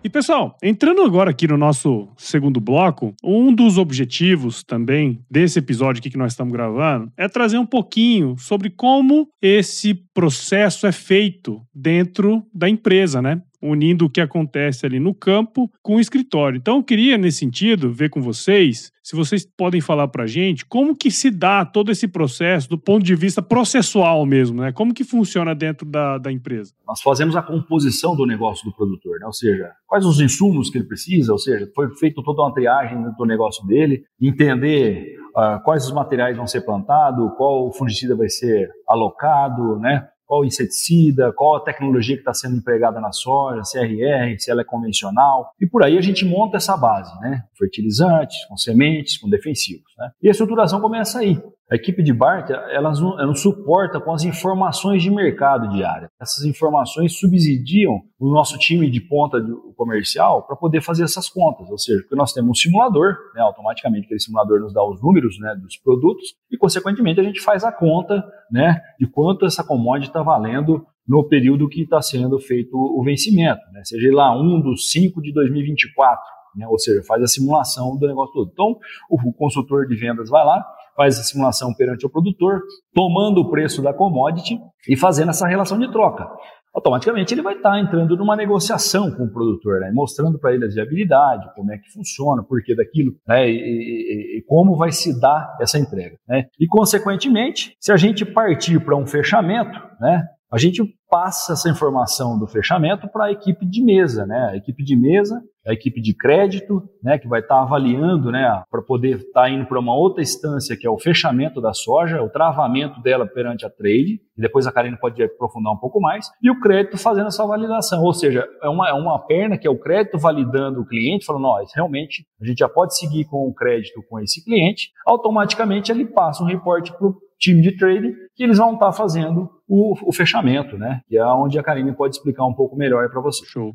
E 0.03 0.09
pessoal, 0.09 0.57
entrando 0.61 1.01
agora 1.01 1.31
aqui 1.31 1.47
no 1.47 1.57
nosso 1.57 2.09
segundo 2.17 2.59
bloco, 2.59 3.15
um 3.23 3.55
dos 3.55 3.77
objetivos 3.77 4.63
também 4.63 5.21
desse 5.31 5.59
episódio 5.59 6.01
aqui 6.01 6.09
que 6.09 6.17
nós 6.17 6.33
estamos 6.33 6.51
gravando 6.51 7.09
é 7.15 7.29
trazer 7.29 7.57
um 7.57 7.65
pouquinho 7.65 8.35
sobre 8.37 8.69
como 8.69 9.29
esse 9.41 9.93
processo 9.93 10.85
é 10.85 10.91
feito 10.91 11.61
dentro 11.73 12.43
da 12.53 12.67
empresa, 12.67 13.21
né? 13.21 13.41
Unindo 13.63 14.05
o 14.05 14.09
que 14.09 14.19
acontece 14.19 14.85
ali 14.85 14.99
no 14.99 15.13
campo 15.13 15.71
com 15.81 15.95
o 15.95 15.99
escritório. 15.99 16.57
Então, 16.57 16.77
eu 16.77 16.83
queria, 16.83 17.17
nesse 17.17 17.39
sentido, 17.39 17.91
ver 17.91 18.09
com 18.09 18.21
vocês 18.21 18.91
se 19.03 19.17
vocês 19.17 19.45
podem 19.45 19.81
falar 19.81 20.07
para 20.07 20.23
a 20.23 20.27
gente 20.27 20.65
como 20.65 20.95
que 20.95 21.11
se 21.11 21.29
dá 21.29 21.65
todo 21.65 21.91
esse 21.91 22.07
processo 22.07 22.69
do 22.69 22.77
ponto 22.77 23.03
de 23.03 23.13
vista 23.15 23.41
processual 23.41 24.25
mesmo, 24.25 24.61
né? 24.61 24.71
Como 24.71 24.93
que 24.93 25.03
funciona 25.03 25.53
dentro 25.53 25.85
da, 25.85 26.17
da 26.17 26.31
empresa? 26.31 26.73
Nós 26.87 27.01
fazemos 27.01 27.35
a 27.35 27.41
composição 27.41 28.15
do 28.15 28.25
negócio 28.25 28.63
do 28.63 28.73
produtor, 28.73 29.19
né? 29.19 29.25
Ou 29.25 29.33
seja, 29.33 29.71
quais 29.85 30.05
os 30.05 30.21
insumos 30.21 30.69
que 30.69 30.77
ele 30.77 30.87
precisa, 30.87 31.33
ou 31.33 31.37
seja, 31.37 31.69
foi 31.75 31.93
feita 31.97 32.21
toda 32.23 32.41
uma 32.41 32.53
triagem 32.53 32.97
do 33.17 33.25
negócio 33.25 33.65
dele, 33.67 34.03
entender 34.21 35.17
uh, 35.35 35.61
quais 35.63 35.85
os 35.85 35.91
materiais 35.91 36.37
vão 36.37 36.47
ser 36.47 36.61
plantados, 36.61 37.33
qual 37.35 37.73
fungicida 37.73 38.15
vai 38.15 38.29
ser 38.29 38.69
alocado, 38.87 39.77
né? 39.79 40.07
Qual 40.25 40.45
inseticida, 40.45 41.31
qual 41.33 41.55
a 41.55 41.63
tecnologia 41.63 42.15
que 42.15 42.21
está 42.21 42.33
sendo 42.33 42.57
empregada 42.57 42.99
na 42.99 43.11
soja, 43.11 43.61
CRR, 43.61 44.37
se 44.37 44.49
ela 44.49 44.61
é 44.61 44.65
convencional, 44.65 45.51
e 45.59 45.67
por 45.67 45.83
aí 45.83 45.97
a 45.97 46.01
gente 46.01 46.25
monta 46.25 46.57
essa 46.57 46.75
base, 46.77 47.11
né? 47.19 47.43
Fertilizantes, 47.57 48.45
com 48.45 48.57
sementes, 48.57 49.17
com 49.17 49.29
defensivos. 49.29 49.91
Né? 49.97 50.11
E 50.23 50.27
a 50.27 50.31
estruturação 50.31 50.81
começa 50.81 51.19
aí. 51.19 51.39
A 51.71 51.75
equipe 51.75 52.03
de 52.03 52.13
Bart, 52.13 52.49
não, 52.49 53.19
ela 53.19 53.25
não 53.25 53.35
suporta 53.35 53.99
com 53.99 54.11
as 54.11 54.23
informações 54.23 55.01
de 55.01 55.09
mercado 55.09 55.69
diária. 55.69 56.09
Essas 56.21 56.43
informações 56.45 57.17
subsidiam 57.17 58.01
o 58.19 58.31
nosso 58.31 58.57
time 58.57 58.89
de 58.89 59.01
ponta 59.01 59.37
comercial 59.75 60.45
para 60.45 60.55
poder 60.55 60.81
fazer 60.81 61.03
essas 61.03 61.29
contas. 61.29 61.69
Ou 61.69 61.77
seja, 61.77 62.01
porque 62.01 62.15
nós 62.15 62.33
temos 62.33 62.51
um 62.51 62.53
simulador, 62.53 63.15
né, 63.33 63.41
automaticamente 63.41 64.05
aquele 64.05 64.19
simulador 64.19 64.59
nos 64.59 64.73
dá 64.73 64.83
os 64.83 65.01
números 65.01 65.39
né, 65.39 65.55
dos 65.55 65.77
produtos 65.77 66.35
e, 66.51 66.57
consequentemente, 66.57 67.19
a 67.19 67.23
gente 67.23 67.41
faz 67.41 67.63
a 67.63 67.71
conta 67.71 68.23
né, 68.51 68.81
de 68.99 69.07
quanto 69.07 69.45
essa 69.45 69.63
commodity 69.63 70.09
está 70.09 70.21
valendo 70.21 70.85
no 71.07 71.27
período 71.27 71.67
que 71.67 71.81
está 71.81 72.01
sendo 72.01 72.39
feito 72.39 72.71
o 72.75 73.03
vencimento, 73.03 73.61
né, 73.71 73.81
seja 73.83 74.13
lá 74.13 74.33
1 74.39 74.61
dos 74.61 74.91
5 74.91 75.21
de 75.21 75.33
2024. 75.33 76.21
Né, 76.55 76.67
ou 76.67 76.77
seja, 76.77 77.01
faz 77.07 77.21
a 77.23 77.27
simulação 77.27 77.97
do 77.97 78.07
negócio 78.07 78.33
todo. 78.33 78.49
Então, 78.51 78.77
o 79.09 79.33
consultor 79.33 79.87
de 79.87 79.95
vendas 79.95 80.29
vai 80.29 80.45
lá, 80.45 80.63
faz 80.95 81.19
a 81.19 81.23
simulação 81.23 81.73
perante 81.73 82.05
o 82.05 82.09
produtor, 82.09 82.61
tomando 82.93 83.41
o 83.41 83.49
preço 83.49 83.81
da 83.81 83.93
commodity 83.93 84.59
e 84.87 84.95
fazendo 84.95 85.29
essa 85.29 85.47
relação 85.47 85.79
de 85.79 85.91
troca. 85.91 86.27
Automaticamente 86.73 87.31
ele 87.33 87.43
vai 87.43 87.53
estar 87.53 87.79
entrando 87.79 88.17
numa 88.17 88.35
negociação 88.35 89.11
com 89.11 89.25
o 89.25 89.31
produtor, 89.31 89.79
né? 89.79 89.91
mostrando 89.93 90.39
para 90.39 90.55
ele 90.55 90.65
a 90.65 90.67
viabilidade, 90.67 91.53
como 91.53 91.71
é 91.71 91.77
que 91.77 91.91
funciona, 91.91 92.41
o 92.41 92.45
porquê 92.45 92.75
daquilo, 92.75 93.11
né? 93.27 93.47
E, 93.47 93.53
e, 93.53 94.39
e, 94.39 94.43
como 94.47 94.75
vai 94.75 94.91
se 94.91 95.19
dar 95.19 95.55
essa 95.61 95.77
entrega. 95.77 96.17
Né? 96.27 96.45
E, 96.59 96.65
consequentemente, 96.65 97.75
se 97.79 97.91
a 97.91 97.95
gente 97.95 98.25
partir 98.25 98.83
para 98.83 98.97
um 98.97 99.05
fechamento, 99.05 99.79
né? 100.01 100.23
a 100.51 100.57
gente 100.57 100.83
passa 101.07 101.53
essa 101.53 101.69
informação 101.69 102.39
do 102.39 102.47
fechamento 102.47 103.07
para 103.07 103.25
a 103.25 103.31
equipe 103.31 103.67
de 103.67 103.83
mesa, 103.83 104.25
né? 104.25 104.49
A 104.51 104.55
equipe 104.55 104.83
de 104.83 104.95
mesa, 104.95 105.39
a 105.65 105.73
equipe 105.73 106.01
de 106.01 106.13
crédito, 106.15 106.83
né, 107.01 107.17
que 107.17 107.27
vai 107.27 107.39
estar 107.39 107.55
tá 107.55 107.61
avaliando, 107.61 108.31
né, 108.31 108.63
para 108.69 108.81
poder 108.81 109.17
estar 109.17 109.43
tá 109.43 109.49
indo 109.49 109.65
para 109.65 109.79
uma 109.79 109.95
outra 109.95 110.21
instância 110.21 110.75
que 110.77 110.85
é 110.85 110.89
o 110.89 110.99
fechamento 110.99 111.61
da 111.61 111.73
soja, 111.73 112.21
o 112.21 112.29
travamento 112.29 113.01
dela 113.01 113.25
perante 113.25 113.65
a 113.65 113.69
trade, 113.69 114.19
e 114.37 114.41
depois 114.41 114.67
a 114.67 114.71
Karine 114.71 114.97
pode 114.99 115.21
aprofundar 115.23 115.73
um 115.73 115.77
pouco 115.77 115.99
mais, 115.99 116.29
e 116.41 116.51
o 116.51 116.59
crédito 116.59 116.97
fazendo 116.97 117.27
essa 117.27 117.45
validação, 117.45 118.03
ou 118.03 118.13
seja, 118.13 118.45
é 118.61 118.67
uma, 118.67 118.89
é 118.89 118.93
uma 118.93 119.19
perna 119.19 119.57
que 119.57 119.67
é 119.67 119.69
o 119.69 119.79
crédito 119.79 120.17
validando 120.17 120.81
o 120.81 120.85
cliente, 120.85 121.25
falando, 121.25 121.43
nós 121.43 121.71
realmente 121.73 122.25
a 122.41 122.45
gente 122.45 122.59
já 122.59 122.69
pode 122.69 122.97
seguir 122.97 123.25
com 123.25 123.47
o 123.47 123.53
crédito 123.53 124.03
com 124.09 124.19
esse 124.19 124.43
cliente, 124.43 124.89
automaticamente 125.05 125.91
ele 125.91 126.05
passa 126.05 126.43
um 126.43 126.47
reporte 126.47 126.91
para 126.91 127.07
o 127.07 127.15
time 127.39 127.61
de 127.61 127.75
trading 127.77 128.13
que 128.35 128.43
eles 128.43 128.57
vão 128.57 128.73
estar 128.73 128.87
tá 128.87 128.91
fazendo 128.91 129.49
o, 129.67 129.93
o, 130.07 130.13
fechamento, 130.13 130.77
né? 130.77 131.01
Que 131.07 131.17
é 131.17 131.25
onde 131.25 131.59
a 131.59 131.63
Karine 131.63 131.91
pode 131.93 132.15
explicar 132.15 132.45
um 132.45 132.53
pouco 132.53 132.75
melhor 132.75 133.09
para 133.09 133.21
você. 133.21 133.45
Show. 133.45 133.73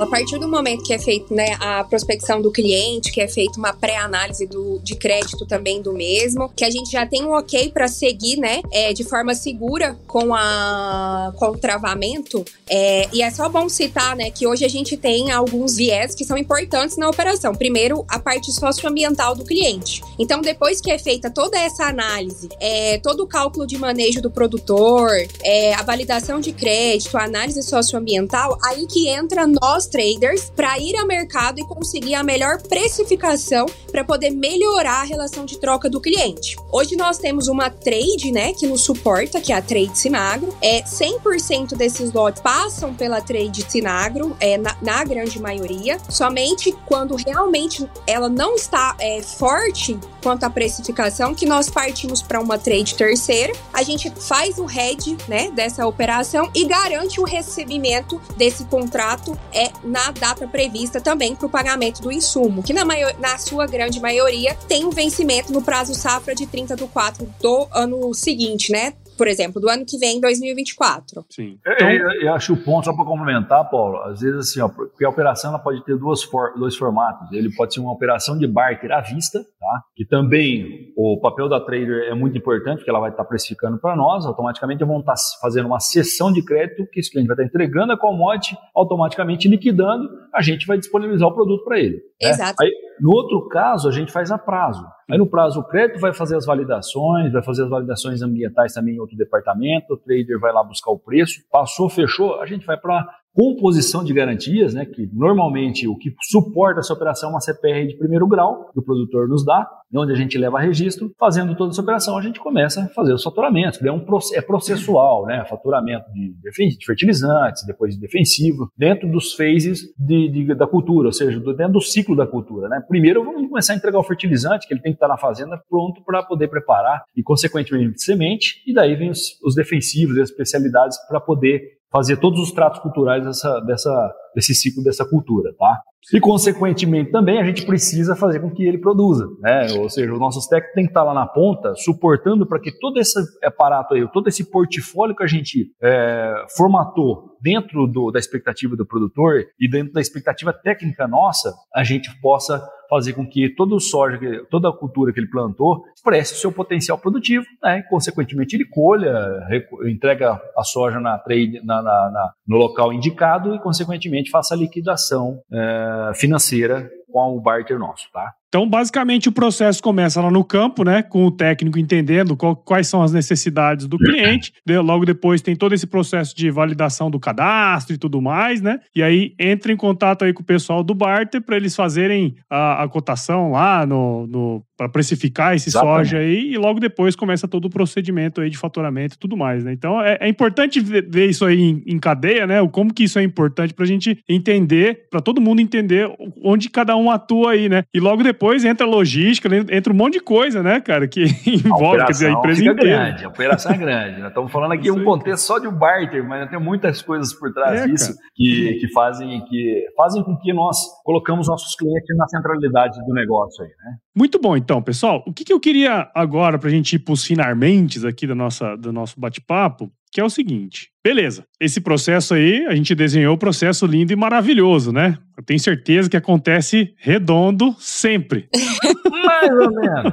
A 0.00 0.06
partir 0.06 0.38
do 0.38 0.48
momento 0.48 0.82
que 0.82 0.92
é 0.92 0.98
feito 0.98 1.32
né, 1.32 1.56
a 1.60 1.84
prospecção 1.84 2.42
do 2.42 2.50
cliente, 2.50 3.12
que 3.12 3.20
é 3.20 3.28
feita 3.28 3.58
uma 3.58 3.72
pré-análise 3.72 4.48
de 4.82 4.96
crédito 4.96 5.46
também 5.46 5.80
do 5.80 5.92
mesmo, 5.92 6.50
que 6.54 6.64
a 6.64 6.70
gente 6.70 6.90
já 6.90 7.06
tem 7.06 7.24
um 7.24 7.32
ok 7.32 7.70
para 7.70 7.86
seguir 7.86 8.36
né, 8.36 8.60
é, 8.72 8.92
de 8.92 9.04
forma 9.04 9.34
segura 9.34 9.96
com, 10.06 10.34
a, 10.34 11.32
com 11.36 11.46
o 11.46 11.56
travamento. 11.56 12.44
É, 12.68 13.08
e 13.12 13.22
é 13.22 13.30
só 13.30 13.48
bom 13.48 13.68
citar 13.68 14.16
né, 14.16 14.30
que 14.30 14.46
hoje 14.46 14.64
a 14.64 14.68
gente 14.68 14.96
tem 14.96 15.30
alguns 15.30 15.76
viés 15.76 16.14
que 16.14 16.24
são 16.24 16.36
importantes 16.36 16.96
na 16.96 17.08
operação. 17.08 17.54
Primeiro, 17.54 18.04
a 18.08 18.18
parte 18.18 18.52
socioambiental 18.52 19.34
do 19.36 19.44
cliente. 19.44 20.02
Então, 20.18 20.40
depois 20.40 20.80
que 20.80 20.90
é 20.90 20.98
feita 20.98 21.30
toda 21.30 21.58
essa 21.58 21.84
análise, 21.84 22.48
é, 22.60 22.98
todo 22.98 23.22
o 23.22 23.26
cálculo 23.26 23.66
de 23.66 23.78
manejo 23.78 24.20
do 24.20 24.30
produtor, 24.30 25.10
é, 25.42 25.74
a 25.74 25.82
validação 25.82 26.40
de 26.40 26.52
crédito, 26.52 27.16
a 27.16 27.24
análise 27.24 27.62
socioambiental, 27.62 28.58
aí 28.64 28.86
que 28.86 29.08
entra 29.08 29.46
nós 29.46 29.83
traders 29.86 30.50
para 30.54 30.78
ir 30.78 30.96
ao 30.96 31.06
mercado 31.06 31.60
e 31.60 31.66
conseguir 31.66 32.14
a 32.14 32.22
melhor 32.22 32.60
precificação 32.62 33.66
para 33.90 34.04
poder 34.04 34.30
melhorar 34.30 35.00
a 35.00 35.04
relação 35.04 35.44
de 35.44 35.58
troca 35.58 35.88
do 35.88 36.00
cliente. 36.00 36.56
Hoje 36.72 36.96
nós 36.96 37.18
temos 37.18 37.48
uma 37.48 37.70
trade, 37.70 38.32
né, 38.32 38.52
que 38.52 38.66
nos 38.66 38.82
suporta, 38.82 39.40
que 39.40 39.52
é 39.52 39.56
a 39.56 39.62
Trade 39.62 39.98
Sinagro. 39.98 40.54
É 40.60 40.82
100% 40.82 41.76
desses 41.76 42.12
lotes 42.12 42.42
passam 42.42 42.94
pela 42.94 43.20
Trade 43.20 43.64
Sinagro, 43.68 44.36
é 44.40 44.58
na, 44.58 44.76
na, 44.82 45.04
grande 45.04 45.40
maioria. 45.40 45.98
Somente 46.08 46.72
quando 46.86 47.14
realmente 47.14 47.88
ela 48.06 48.28
não 48.28 48.54
está 48.54 48.96
é, 48.98 49.22
forte 49.22 49.98
quanto 50.22 50.44
à 50.44 50.50
precificação, 50.50 51.34
que 51.34 51.44
nós 51.44 51.68
partimos 51.68 52.22
para 52.22 52.40
uma 52.40 52.56
trade 52.58 52.94
terceira. 52.94 53.52
A 53.72 53.82
gente 53.82 54.10
faz 54.10 54.58
o 54.58 54.64
head, 54.64 55.16
né, 55.28 55.50
dessa 55.50 55.86
operação 55.86 56.50
e 56.54 56.64
garante 56.64 57.20
o 57.20 57.24
recebimento 57.24 58.20
desse 58.36 58.64
contrato 58.64 59.38
é 59.52 59.70
na 59.82 60.10
data 60.10 60.46
prevista 60.46 61.00
também 61.00 61.34
para 61.34 61.46
o 61.46 61.50
pagamento 61.50 62.00
do 62.00 62.12
insumo, 62.12 62.62
que 62.62 62.72
na, 62.72 62.84
maior, 62.84 63.14
na 63.18 63.38
sua 63.38 63.66
grande 63.66 64.00
maioria 64.00 64.54
tem 64.68 64.84
um 64.84 64.90
vencimento 64.90 65.52
no 65.52 65.62
prazo 65.62 65.94
safra 65.94 66.34
de 66.34 66.46
30 66.46 66.76
do 66.76 66.86
4 66.88 67.28
do 67.40 67.68
ano 67.72 68.14
seguinte, 68.14 68.70
né? 68.70 68.94
Por 69.16 69.26
exemplo, 69.26 69.60
do 69.60 69.68
ano 69.68 69.84
que 69.86 69.98
vem, 69.98 70.20
2024. 70.20 71.24
Sim. 71.30 71.58
Então, 71.66 71.90
eu, 71.90 72.22
eu, 72.22 72.34
acho 72.34 72.52
o 72.52 72.56
ponto, 72.56 72.84
só 72.84 72.94
para 72.94 73.04
complementar, 73.04 73.68
Paulo, 73.70 73.98
às 74.02 74.20
vezes 74.20 74.50
assim, 74.50 74.60
ó, 74.60 74.68
porque 74.68 75.04
a 75.04 75.08
operação 75.08 75.50
ela 75.50 75.58
pode 75.58 75.84
ter 75.84 75.96
duas 75.96 76.22
for, 76.22 76.52
dois 76.58 76.76
formatos. 76.76 77.30
Ele 77.32 77.54
pode 77.54 77.74
ser 77.74 77.80
uma 77.80 77.92
operação 77.92 78.38
de 78.38 78.46
barter 78.46 78.92
à 78.92 79.00
vista, 79.00 79.40
tá? 79.40 79.82
que 79.94 80.04
também 80.04 80.92
o 80.96 81.20
papel 81.20 81.48
da 81.48 81.60
trader 81.60 82.08
é 82.10 82.14
muito 82.14 82.36
importante, 82.36 82.78
porque 82.78 82.90
ela 82.90 83.00
vai 83.00 83.10
estar 83.10 83.24
precificando 83.24 83.78
para 83.78 83.96
nós, 83.96 84.26
automaticamente 84.26 84.84
vão 84.84 85.00
estar 85.00 85.14
fazendo 85.40 85.66
uma 85.66 85.80
sessão 85.80 86.32
de 86.32 86.44
crédito, 86.44 86.86
que 86.90 87.00
esse 87.00 87.10
cliente 87.10 87.28
vai 87.28 87.34
estar 87.34 87.44
entregando 87.44 87.92
a 87.92 87.98
commodity, 87.98 88.56
automaticamente 88.74 89.48
liquidando, 89.48 90.08
a 90.34 90.42
gente 90.42 90.66
vai 90.66 90.78
disponibilizar 90.78 91.28
o 91.28 91.34
produto 91.34 91.64
para 91.64 91.78
ele. 91.78 91.96
Né? 92.22 92.30
Exato. 92.30 92.62
Aí, 92.62 92.70
no 93.00 93.10
outro 93.10 93.48
caso, 93.48 93.88
a 93.88 93.92
gente 93.92 94.12
faz 94.12 94.30
a 94.30 94.38
prazo. 94.38 94.84
Aí 95.10 95.18
no 95.18 95.26
prazo 95.26 95.60
o 95.60 95.64
crédito 95.64 96.00
vai 96.00 96.14
fazer 96.14 96.36
as 96.36 96.46
validações, 96.46 97.32
vai 97.32 97.42
fazer 97.42 97.64
as 97.64 97.68
validações 97.68 98.22
ambientais 98.22 98.72
também 98.72 98.98
outro 99.04 99.16
departamento, 99.16 99.94
o 99.94 99.96
trader 99.96 100.38
vai 100.38 100.52
lá 100.52 100.62
buscar 100.62 100.90
o 100.90 100.98
preço, 100.98 101.42
passou, 101.50 101.88
fechou, 101.88 102.40
a 102.40 102.46
gente 102.46 102.66
vai 102.66 102.76
para 102.76 103.06
composição 103.34 104.04
de 104.04 104.14
garantias, 104.14 104.72
né, 104.72 104.86
que 104.86 105.08
normalmente 105.12 105.88
o 105.88 105.96
que 105.96 106.14
suporta 106.22 106.80
essa 106.80 106.92
operação 106.92 107.30
é 107.30 107.32
uma 107.32 107.40
CPR 107.40 107.86
de 107.88 107.96
primeiro 107.96 108.26
grau, 108.28 108.70
que 108.72 108.78
o 108.78 108.82
produtor 108.82 109.28
nos 109.28 109.44
dá, 109.44 109.68
onde 109.96 110.12
a 110.12 110.16
gente 110.16 110.36
leva 110.38 110.58
registro, 110.58 111.12
fazendo 111.18 111.56
toda 111.56 111.70
essa 111.70 111.80
operação, 111.80 112.16
a 112.16 112.22
gente 112.22 112.40
começa 112.40 112.82
a 112.82 112.88
fazer 112.88 113.12
os 113.12 113.22
faturamentos, 113.22 113.80
é, 113.82 113.92
um, 113.92 114.04
é 114.34 114.40
processual, 114.40 115.26
né, 115.26 115.44
faturamento 115.48 116.04
de, 116.12 116.34
de 116.34 116.84
fertilizantes, 116.84 117.64
depois 117.66 117.94
de 117.94 118.00
defensivo, 118.00 118.70
dentro 118.76 119.10
dos 119.10 119.34
phases 119.34 119.82
de, 119.98 120.28
de, 120.28 120.54
da 120.54 120.66
cultura, 120.66 121.08
ou 121.08 121.12
seja, 121.12 121.38
dentro 121.38 121.74
do 121.74 121.80
ciclo 121.80 122.16
da 122.16 122.26
cultura. 122.26 122.68
Né. 122.68 122.82
Primeiro 122.88 123.24
vamos 123.24 123.48
começar 123.48 123.72
a 123.72 123.76
entregar 123.76 123.98
o 123.98 124.04
fertilizante, 124.04 124.66
que 124.66 124.74
ele 124.74 124.80
tem 124.80 124.92
que 124.92 124.96
estar 124.96 125.08
na 125.08 125.16
fazenda 125.16 125.60
pronto 125.68 126.02
para 126.04 126.22
poder 126.22 126.48
preparar, 126.48 127.02
e 127.16 127.22
consequentemente 127.22 128.02
semente, 128.02 128.62
e 128.66 128.72
daí 128.72 128.94
vem 128.94 129.10
os, 129.10 129.40
os 129.44 129.54
defensivos 129.54 130.16
e 130.16 130.22
as 130.22 130.30
especialidades 130.30 130.96
para 131.08 131.20
poder 131.20 131.74
fazer 131.94 132.16
todos 132.16 132.40
os 132.40 132.50
tratos 132.50 132.80
culturais 132.80 133.24
dessa, 133.24 133.60
dessa, 133.60 134.14
desse 134.34 134.52
ciclo 134.52 134.82
dessa 134.82 135.08
cultura, 135.08 135.54
tá? 135.56 135.80
E, 136.12 136.20
consequentemente, 136.20 137.10
também 137.10 137.40
a 137.40 137.44
gente 137.44 137.64
precisa 137.64 138.14
fazer 138.14 138.40
com 138.40 138.50
que 138.50 138.64
ele 138.64 138.78
produza, 138.78 139.26
né? 139.40 139.72
Ou 139.78 139.88
seja, 139.88 140.12
os 140.12 140.18
nossos 140.18 140.46
técnicos 140.46 140.74
têm 140.74 140.84
que 140.84 140.90
estar 140.90 141.02
lá 141.02 141.14
na 141.14 141.26
ponta, 141.26 141.74
suportando 141.76 142.46
para 142.46 142.60
que 142.60 142.72
todo 142.78 142.98
esse 142.98 143.18
aparato 143.42 143.94
aí, 143.94 144.06
todo 144.12 144.28
esse 144.28 144.50
portfólio 144.50 145.16
que 145.16 145.22
a 145.22 145.26
gente 145.26 145.70
é, 145.82 146.44
formatou 146.56 147.34
dentro 147.40 147.86
do, 147.86 148.10
da 148.10 148.18
expectativa 148.18 148.76
do 148.76 148.86
produtor 148.86 149.44
e 149.60 149.68
dentro 149.68 149.92
da 149.92 150.00
expectativa 150.00 150.52
técnica 150.52 151.06
nossa, 151.06 151.52
a 151.74 151.84
gente 151.84 152.10
possa 152.20 152.62
fazer 152.88 153.12
com 153.14 153.26
que 153.26 153.48
todo 153.48 153.76
o 153.76 153.80
soja, 153.80 154.18
toda 154.50 154.68
a 154.68 154.72
cultura 154.72 155.12
que 155.12 155.18
ele 155.18 155.28
plantou, 155.28 155.82
expresse 155.94 156.34
o 156.34 156.36
seu 156.36 156.52
potencial 156.52 156.98
produtivo, 156.98 157.44
né? 157.62 157.82
Consequentemente, 157.88 158.56
ele 158.56 158.64
colha, 158.66 159.40
entrega 159.86 160.40
a 160.56 160.62
soja 160.62 161.00
na 161.00 161.18
trade, 161.18 161.60
na, 161.64 161.82
na, 161.82 162.10
na, 162.10 162.32
no 162.46 162.56
local 162.56 162.92
indicado 162.92 163.54
e, 163.54 163.58
consequentemente, 163.58 164.30
faça 164.30 164.54
a 164.54 164.56
liquidação 164.56 165.40
é, 165.52 165.93
financeira 166.14 166.90
com 167.10 167.36
o 167.36 167.40
barter 167.40 167.78
nosso, 167.78 168.10
tá? 168.12 168.34
Então, 168.54 168.68
basicamente, 168.68 169.28
o 169.28 169.32
processo 169.32 169.82
começa 169.82 170.20
lá 170.20 170.30
no 170.30 170.44
campo, 170.44 170.84
né? 170.84 171.02
Com 171.02 171.26
o 171.26 171.30
técnico 171.32 171.76
entendendo 171.76 172.36
qual, 172.36 172.54
quais 172.54 172.86
são 172.86 173.02
as 173.02 173.12
necessidades 173.12 173.88
do 173.88 173.98
cliente. 173.98 174.52
Logo 174.80 175.04
depois 175.04 175.42
tem 175.42 175.56
todo 175.56 175.74
esse 175.74 175.88
processo 175.88 176.36
de 176.36 176.52
validação 176.52 177.10
do 177.10 177.18
cadastro 177.18 177.96
e 177.96 177.98
tudo 177.98 178.22
mais, 178.22 178.60
né? 178.60 178.78
E 178.94 179.02
aí 179.02 179.34
entra 179.40 179.72
em 179.72 179.76
contato 179.76 180.24
aí 180.24 180.32
com 180.32 180.42
o 180.42 180.46
pessoal 180.46 180.84
do 180.84 180.94
barter 180.94 181.42
para 181.42 181.56
eles 181.56 181.74
fazerem 181.74 182.36
a, 182.48 182.84
a, 182.84 182.88
cotação 182.88 183.50
lá 183.50 183.84
no, 183.84 184.24
no 184.28 184.64
para 184.76 184.88
precificar 184.88 185.54
esse 185.56 185.68
Exatamente. 185.68 186.10
soja 186.10 186.18
aí 186.18 186.52
e 186.52 186.56
logo 186.56 186.78
depois 186.78 187.16
começa 187.16 187.48
todo 187.48 187.64
o 187.66 187.70
procedimento 187.70 188.40
aí 188.40 188.50
de 188.50 188.58
faturamento 188.58 189.16
e 189.16 189.18
tudo 189.18 189.36
mais, 189.36 189.64
né? 189.64 189.72
Então 189.72 190.00
é, 190.00 190.18
é 190.20 190.28
importante 190.28 190.78
ver 190.80 191.28
isso 191.28 191.44
aí 191.44 191.60
em, 191.60 191.82
em, 191.86 191.98
cadeia, 191.98 192.46
né? 192.46 192.60
O 192.60 192.68
como 192.68 192.94
que 192.94 193.02
isso 193.02 193.18
é 193.18 193.22
importante 193.24 193.74
para 193.74 193.84
a 193.84 193.88
gente 193.88 194.16
entender, 194.28 195.08
para 195.10 195.20
todo 195.20 195.40
mundo 195.40 195.60
entender 195.60 196.08
onde 196.42 196.70
cada 196.70 196.96
um 196.96 197.10
atua 197.10 197.52
aí, 197.52 197.68
né? 197.68 197.82
E 197.92 197.98
logo 197.98 198.22
depois 198.22 198.43
depois 198.44 198.62
entra 198.62 198.86
logística, 198.86 199.48
né? 199.48 199.64
entra 199.70 199.90
um 199.90 199.96
monte 199.96 200.14
de 200.14 200.20
coisa, 200.20 200.62
né, 200.62 200.78
cara, 200.78 201.08
que 201.08 201.24
envolve, 201.48 202.04
quer 202.04 202.12
dizer, 202.12 202.26
a 202.26 202.32
empresa 202.32 202.62
inteira. 202.62 202.96
Grande, 202.98 203.24
a 203.24 203.28
operação 203.28 203.72
é 203.72 203.78
grande. 203.78 204.20
Nós 204.20 204.28
estamos 204.28 204.52
falando 204.52 204.72
aqui 204.72 204.90
um 204.90 205.02
contexto 205.02 205.46
só 205.46 205.58
de 205.58 205.66
um 205.66 205.72
barter, 205.72 206.22
mas 206.22 206.50
tem 206.50 206.60
muitas 206.60 207.00
coisas 207.00 207.32
por 207.32 207.50
trás 207.54 207.80
é, 207.80 207.86
disso 207.86 208.14
que, 208.34 208.74
que, 208.80 208.92
fazem, 208.92 209.42
que 209.46 209.86
fazem 209.96 210.22
com 210.22 210.36
que 210.36 210.52
nós 210.52 210.76
colocamos 211.02 211.48
nossos 211.48 211.74
clientes 211.74 212.14
na 212.18 212.28
centralidade 212.28 212.98
do 213.06 213.14
negócio 213.14 213.64
aí, 213.64 213.70
né? 213.70 213.96
Muito 214.14 214.38
bom, 214.38 214.54
então, 214.56 214.82
pessoal. 214.82 215.24
O 215.26 215.32
que, 215.32 215.42
que 215.42 215.52
eu 215.52 215.58
queria 215.58 216.10
agora, 216.14 216.58
para 216.58 216.68
a 216.68 216.72
gente 216.72 216.96
ir 216.96 216.98
para 216.98 217.14
os 217.14 217.24
finalmente 217.24 218.06
aqui 218.06 218.26
da 218.26 218.34
nossa, 218.34 218.76
do 218.76 218.92
nosso 218.92 219.18
bate-papo, 219.18 219.90
que 220.14 220.20
é 220.20 220.24
o 220.24 220.30
seguinte. 220.30 220.90
Beleza, 221.04 221.44
esse 221.60 221.80
processo 221.80 222.34
aí, 222.34 222.64
a 222.66 222.74
gente 222.76 222.94
desenhou 222.94 223.34
o 223.34 223.38
processo 223.38 223.84
lindo 223.84 224.12
e 224.12 224.16
maravilhoso, 224.16 224.92
né? 224.92 225.18
Eu 225.36 225.42
tenho 225.42 225.58
certeza 225.58 226.08
que 226.08 226.16
acontece 226.16 226.94
redondo 226.98 227.74
sempre. 227.80 228.48
Mais 229.26 229.50
ou 229.50 229.72
menos. 229.72 230.12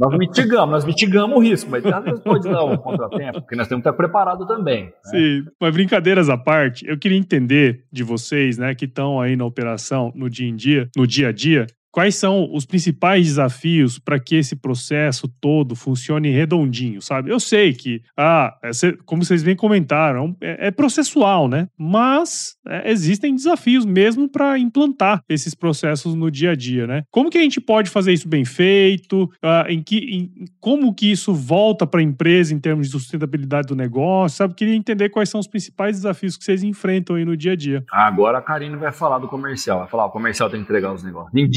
nós 0.00 0.18
mitigamos, 0.18 0.70
nós 0.70 0.84
mitigamos 0.86 1.36
o 1.36 1.40
risco, 1.40 1.70
mas 1.70 1.84
às 1.84 2.04
vezes 2.04 2.20
pode 2.20 2.48
dar 2.48 2.64
um 2.64 2.76
contratempo, 2.78 3.42
porque 3.42 3.54
nós 3.54 3.68
temos 3.68 3.82
que 3.82 3.88
estar 3.90 3.92
preparado 3.92 4.46
também. 4.46 4.84
Né? 4.84 4.92
Sim, 5.04 5.44
mas 5.60 5.74
brincadeiras 5.74 6.30
à 6.30 6.38
parte, 6.38 6.86
eu 6.88 6.96
queria 6.96 7.18
entender 7.18 7.84
de 7.92 8.02
vocês, 8.02 8.56
né, 8.56 8.74
que 8.74 8.86
estão 8.86 9.20
aí 9.20 9.36
na 9.36 9.44
operação 9.44 10.10
no 10.14 10.30
dia 10.30 10.48
em 10.48 10.56
dia, 10.56 10.88
no 10.96 11.06
dia 11.06 11.28
a 11.28 11.32
dia, 11.32 11.66
quais 11.94 12.16
são 12.16 12.50
os 12.52 12.66
principais 12.66 13.24
desafios 13.24 14.00
para 14.00 14.18
que 14.18 14.34
esse 14.34 14.56
processo 14.56 15.28
todo 15.40 15.76
funcione 15.76 16.28
redondinho, 16.28 17.00
sabe? 17.00 17.30
Eu 17.30 17.38
sei 17.38 17.72
que, 17.72 18.02
ah, 18.18 18.52
é, 18.64 18.70
como 19.06 19.24
vocês 19.24 19.44
bem 19.44 19.54
comentaram, 19.54 20.36
é, 20.40 20.66
é 20.66 20.70
processual, 20.72 21.46
né? 21.46 21.68
Mas 21.78 22.56
é, 22.66 22.90
existem 22.90 23.32
desafios 23.32 23.86
mesmo 23.86 24.28
para 24.28 24.58
implantar 24.58 25.22
esses 25.28 25.54
processos 25.54 26.16
no 26.16 26.32
dia 26.32 26.50
a 26.50 26.56
dia, 26.56 26.84
né? 26.84 27.04
Como 27.12 27.30
que 27.30 27.38
a 27.38 27.42
gente 27.42 27.60
pode 27.60 27.88
fazer 27.88 28.12
isso 28.12 28.28
bem 28.28 28.44
feito? 28.44 29.30
Ah, 29.40 29.66
em 29.68 29.80
que, 29.80 29.98
em, 29.98 30.32
como 30.58 30.92
que 30.92 31.12
isso 31.12 31.32
volta 31.32 31.86
para 31.86 32.00
a 32.00 32.02
empresa 32.02 32.52
em 32.52 32.58
termos 32.58 32.88
de 32.88 32.92
sustentabilidade 32.92 33.68
do 33.68 33.76
negócio, 33.76 34.38
sabe? 34.38 34.54
Queria 34.54 34.74
entender 34.74 35.10
quais 35.10 35.28
são 35.28 35.38
os 35.38 35.46
principais 35.46 35.98
desafios 35.98 36.36
que 36.36 36.42
vocês 36.42 36.64
enfrentam 36.64 37.14
aí 37.14 37.24
no 37.24 37.36
dia 37.36 37.52
a 37.52 37.56
dia. 37.56 37.84
Agora 37.92 38.38
a 38.38 38.42
Karine 38.42 38.74
vai 38.74 38.90
falar 38.90 39.20
do 39.20 39.28
comercial, 39.28 39.78
vai 39.78 39.88
falar, 39.88 40.06
o 40.06 40.10
comercial 40.10 40.50
tem 40.50 40.58
que 40.58 40.64
entregar 40.64 40.92
os 40.92 41.04
negócios. 41.04 41.32
Em 41.32 41.48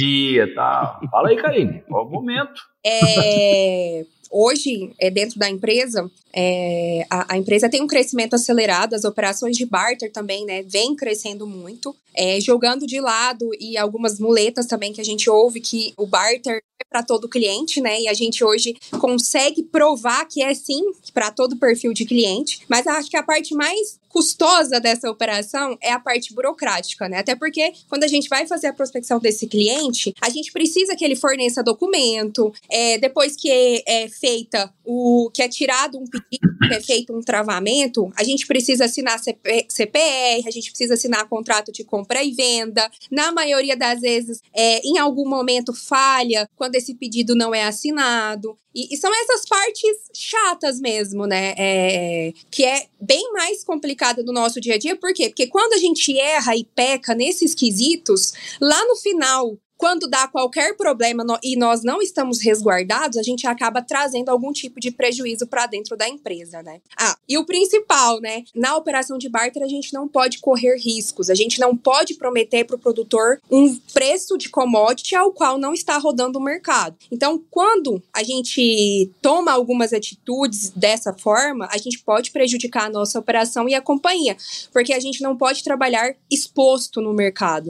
tal. 0.56 1.00
Fala 1.12 1.30
aí, 1.30 1.36
Karine, 1.38 1.82
qual 1.88 2.06
o 2.06 2.10
momento? 2.10 2.62
É, 2.86 4.06
hoje, 4.32 4.92
é, 5.00 5.10
dentro 5.10 5.40
da 5.40 5.50
empresa, 5.50 6.10
é, 6.34 7.06
a, 7.10 7.34
a, 7.34 7.38
empresa 7.38 7.70
tem 7.70 7.82
um 7.82 7.88
crescimento 7.88 8.36
acelerado, 8.36 8.94
as 8.94 9.04
operações 9.04 9.58
de 9.58 9.66
barter 9.66 10.12
também, 10.12 10.46
né, 10.46 10.64
vem 10.64 10.96
crescendo 10.96 11.48
muito, 11.48 11.96
é, 12.14 12.40
jogando 12.40 12.86
de 12.86 13.00
lado 13.00 13.50
e 13.60 13.78
algumas 13.78 14.20
muletas 14.20 14.66
também 14.66 14.94
que 14.94 15.02
a 15.02 15.06
gente 15.06 15.30
ouve 15.30 15.60
que 15.60 15.94
o 15.98 16.06
barter 16.06 16.58
é 16.58 16.86
para 16.90 17.04
todo 17.04 17.30
cliente, 17.30 17.82
né, 17.82 18.02
e 18.02 18.08
a 18.08 18.14
gente 18.14 18.44
hoje 18.44 18.76
consegue 19.00 19.64
provar 19.64 20.26
que 20.26 20.44
é 20.44 20.54
sim 20.54 20.84
para 21.14 21.32
todo 21.32 21.58
perfil 21.58 21.94
de 21.94 22.06
cliente, 22.06 22.62
mas 22.70 22.86
acho 22.86 23.10
que 23.10 23.18
a 23.18 23.24
parte 23.24 23.56
mais 23.56 24.00
custosa 24.10 24.80
dessa 24.80 25.12
operação 25.12 25.78
é 25.80 25.92
a 25.92 26.00
parte 26.00 26.34
burocrática, 26.34 27.08
né? 27.08 27.20
Até 27.20 27.36
porque 27.36 27.72
quando 27.88 28.04
a 28.04 28.08
gente 28.08 28.28
vai 28.28 28.48
fazer 28.48 28.66
a 28.66 28.74
prospecção 28.74 29.20
desse 29.20 29.46
cliente, 29.46 30.12
a 30.20 30.30
gente 30.30 30.52
precisa 30.52 30.96
que 30.96 31.06
ele 31.06 31.16
forneça 31.16 31.62
documento, 31.62 32.52
é, 32.70 32.98
depois 32.98 33.36
que 33.36 33.50
é, 33.50 34.04
é 34.04 34.10
feita 34.10 34.74
o 34.86 35.30
que 35.34 35.42
é 35.42 35.48
tirado 35.48 35.98
um 35.98 36.06
pedido, 36.06 36.58
que 36.68 36.74
é 36.74 36.82
feito 36.82 37.16
um 37.16 37.22
travamento, 37.22 38.12
a 38.16 38.24
gente 38.24 38.46
precisa 38.46 38.86
assinar 38.86 39.20
CP, 39.20 39.68
CPR, 39.70 40.48
a 40.48 40.52
gente 40.52 40.70
precisa 40.70 40.94
assinar 40.94 41.28
contrato 41.28 41.72
de 41.72 41.84
compra 41.84 42.24
e 42.24 42.32
venda. 42.32 42.90
Na 43.12 43.32
maioria 43.32 43.76
das 43.76 44.02
vezes, 44.02 44.42
é, 44.54 44.80
em 44.86 44.98
algum 44.98 45.28
momento 45.28 45.74
falha 45.74 46.50
quando 46.56 46.76
esse 46.76 46.94
pedido 46.96 47.36
não 47.36 47.54
é 47.54 47.64
assinado. 47.64 48.58
E, 48.74 48.94
e 48.94 48.98
são 48.98 49.12
essas 49.24 49.46
partes 49.46 49.98
chatas 50.14 50.80
mesmo, 50.80 51.26
né? 51.26 51.56
É, 51.58 52.34
que 52.52 52.64
é 52.64 52.86
bem 53.02 53.32
mais 53.34 53.64
complicada 53.64 54.24
do 54.24 54.32
nosso 54.32 54.62
dia 54.62 54.76
a 54.76 54.78
dia. 54.78 54.96
Por 54.96 55.14
quê? 55.14 55.30
Porque 55.30 55.48
quando 55.48 55.74
a 55.74 55.78
gente 55.78 56.18
erra 56.18 56.56
e 56.56 56.64
peca 56.64 57.16
nesses 57.16 57.56
quesitos, 57.56 58.34
lá 58.62 58.86
no 58.86 58.96
final 58.96 59.58
quando 59.78 60.10
dá 60.10 60.28
qualquer 60.28 60.76
problema 60.76 61.24
no, 61.24 61.38
e 61.44 61.56
nós 61.56 61.84
não 61.84 62.02
estamos 62.02 62.42
resguardados, 62.42 63.18
a 63.18 63.24
gente 63.24 63.46
acaba 63.46 63.82
trazendo 63.82 64.30
algum 64.30 64.52
tipo 64.52 64.80
de 64.80 64.92
prejuízo 64.92 65.46
para 65.48 65.68
dentro 65.68 65.96
da 65.96 66.08
empresa, 66.08 66.64
né? 66.64 66.82
Ah, 66.98 67.18
e 67.30 67.38
o 67.38 67.46
principal, 67.46 68.20
né? 68.20 68.44
Na 68.56 68.76
operação 68.76 69.18
de 69.18 69.30
barter, 69.30 69.62
a 69.62 69.68
gente 69.68 69.94
não 69.94 70.08
pode 70.08 70.40
correr 70.40 70.78
riscos, 70.78 71.30
a 71.30 71.36
gente 71.36 71.60
não 71.60 71.78
pode 71.78 72.16
prometer 72.16 72.66
para 72.66 72.76
o 72.76 72.80
produtor 72.80 73.40
um 73.52 73.76
preço 73.94 74.38
de 74.38 74.50
commodity 74.50 75.16
ao 75.16 75.32
qual 75.32 75.58
não 75.58 75.74
está 75.74 75.98
rodando 75.98 76.40
o 76.40 76.44
mercado. 76.44 76.96
Então, 77.12 77.42
quando 77.52 78.02
a 78.14 78.24
gente 78.24 79.12
toma 79.22 79.52
algumas 79.52 79.94
atitudes 79.94 80.72
dessa 80.72 81.14
forma, 81.14 81.68
a 81.72 81.78
gente 81.78 82.00
pode 82.00 82.32
prejudicar 82.32 82.86
a 82.86 82.90
nossa 82.90 83.20
operação 83.20 83.70
e 83.70 83.76
a 83.76 83.82
companhia, 83.82 84.36
porque 84.72 84.94
a 84.94 85.00
gente 85.00 85.22
não 85.22 85.38
pode 85.38 85.64
trabalhar 85.64 86.16
exposto 86.32 87.02
no 87.02 87.14
mercado. 87.14 87.70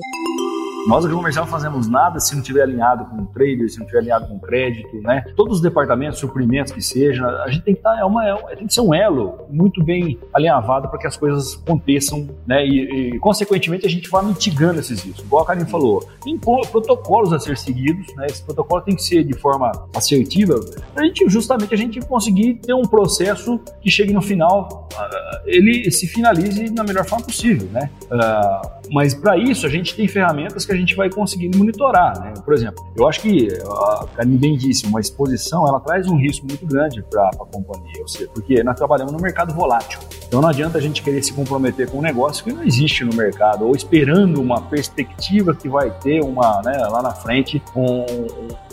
Nós 0.87 1.03
aqui 1.03 1.11
no 1.11 1.19
comercial 1.19 1.43
não 1.43 1.51
fazemos 1.51 1.89
nada 1.89 2.17
se 2.19 2.33
não 2.33 2.41
tiver 2.41 2.61
alinhado 2.61 3.05
com 3.05 3.23
o 3.23 3.25
trader, 3.25 3.69
se 3.69 3.77
não 3.77 3.85
tiver 3.85 3.99
alinhado 3.99 4.27
com 4.27 4.39
crédito, 4.39 5.01
né? 5.01 5.25
Todos 5.35 5.57
os 5.57 5.61
departamentos, 5.61 6.17
suprimentos 6.17 6.71
que 6.71 6.81
seja, 6.81 7.27
a 7.43 7.51
gente 7.51 7.63
tem 7.63 7.73
que 7.73 7.81
estar, 7.81 7.93
tá, 7.93 7.99
é 7.99 8.05
uma, 8.05 8.25
é, 8.25 8.55
tem 8.55 8.65
que 8.65 8.73
ser 8.73 8.79
um 8.79 8.93
elo 8.93 9.45
muito 9.49 9.83
bem 9.83 10.17
alinhavado 10.33 10.87
para 10.87 10.97
que 10.97 11.05
as 11.05 11.17
coisas 11.17 11.61
aconteçam, 11.61 12.29
né? 12.47 12.65
E, 12.65 13.15
e, 13.15 13.19
consequentemente 13.19 13.85
a 13.85 13.89
gente 13.89 14.09
vai 14.09 14.23
mitigando 14.25 14.79
esses 14.79 15.01
riscos. 15.01 15.25
Igual 15.25 15.43
a 15.43 15.45
Karim 15.45 15.65
falou, 15.65 16.07
tem 16.23 16.37
protocolos 16.37 17.33
a 17.33 17.39
ser 17.39 17.57
seguidos, 17.57 18.07
né? 18.15 18.27
Esse 18.27 18.41
protocolo 18.43 18.81
tem 18.81 18.95
que 18.95 19.03
ser 19.03 19.25
de 19.25 19.33
forma 19.33 19.71
assertiva 19.93 20.57
para 20.93 21.03
a 21.03 21.05
gente 21.05 21.27
justamente 21.29 21.73
a 21.73 21.77
gente 21.77 21.99
conseguir 21.99 22.55
ter 22.55 22.73
um 22.73 22.83
processo 22.83 23.59
que 23.81 23.89
chegue 23.89 24.13
no 24.13 24.21
final, 24.21 24.87
uh, 24.93 25.39
ele 25.45 25.91
se 25.91 26.07
finalize 26.07 26.69
na 26.71 26.83
melhor 26.83 27.05
forma 27.05 27.25
possível, 27.25 27.67
né? 27.71 27.89
Uh, 28.03 28.76
mas 28.91 29.13
para 29.13 29.37
isso 29.37 29.65
a 29.65 29.69
gente 29.69 29.95
tem 29.95 30.07
ferramentas 30.07 30.65
que 30.65 30.71
a 30.71 30.75
gente 30.75 30.95
vai 30.95 31.09
conseguindo 31.09 31.57
monitorar. 31.57 32.19
Né? 32.19 32.33
Por 32.43 32.53
exemplo, 32.53 32.85
eu 32.95 33.07
acho 33.07 33.21
que, 33.21 33.47
a 34.17 34.25
ninguém 34.25 34.57
disse, 34.57 34.85
uma 34.85 34.99
exposição 34.99 35.67
ela 35.67 35.79
traz 35.79 36.07
um 36.07 36.17
risco 36.17 36.45
muito 36.47 36.65
grande 36.65 37.03
para 37.03 37.29
a 37.29 37.45
companhia, 37.45 38.01
ou 38.01 38.07
seja, 38.07 38.29
porque 38.33 38.63
nós 38.63 38.75
trabalhamos 38.75 39.13
no 39.13 39.19
mercado 39.19 39.53
volátil. 39.53 39.99
Então 40.27 40.41
não 40.41 40.49
adianta 40.49 40.77
a 40.77 40.81
gente 40.81 41.01
querer 41.01 41.23
se 41.23 41.33
comprometer 41.33 41.89
com 41.89 41.99
um 41.99 42.01
negócio 42.01 42.43
que 42.43 42.51
não 42.51 42.63
existe 42.63 43.03
no 43.05 43.15
mercado, 43.15 43.65
ou 43.65 43.75
esperando 43.75 44.41
uma 44.41 44.61
perspectiva 44.61 45.55
que 45.55 45.69
vai 45.69 45.89
ter 45.89 46.21
uma, 46.21 46.61
né, 46.63 46.77
lá 46.89 47.01
na 47.01 47.11
frente 47.11 47.61
um, 47.75 48.05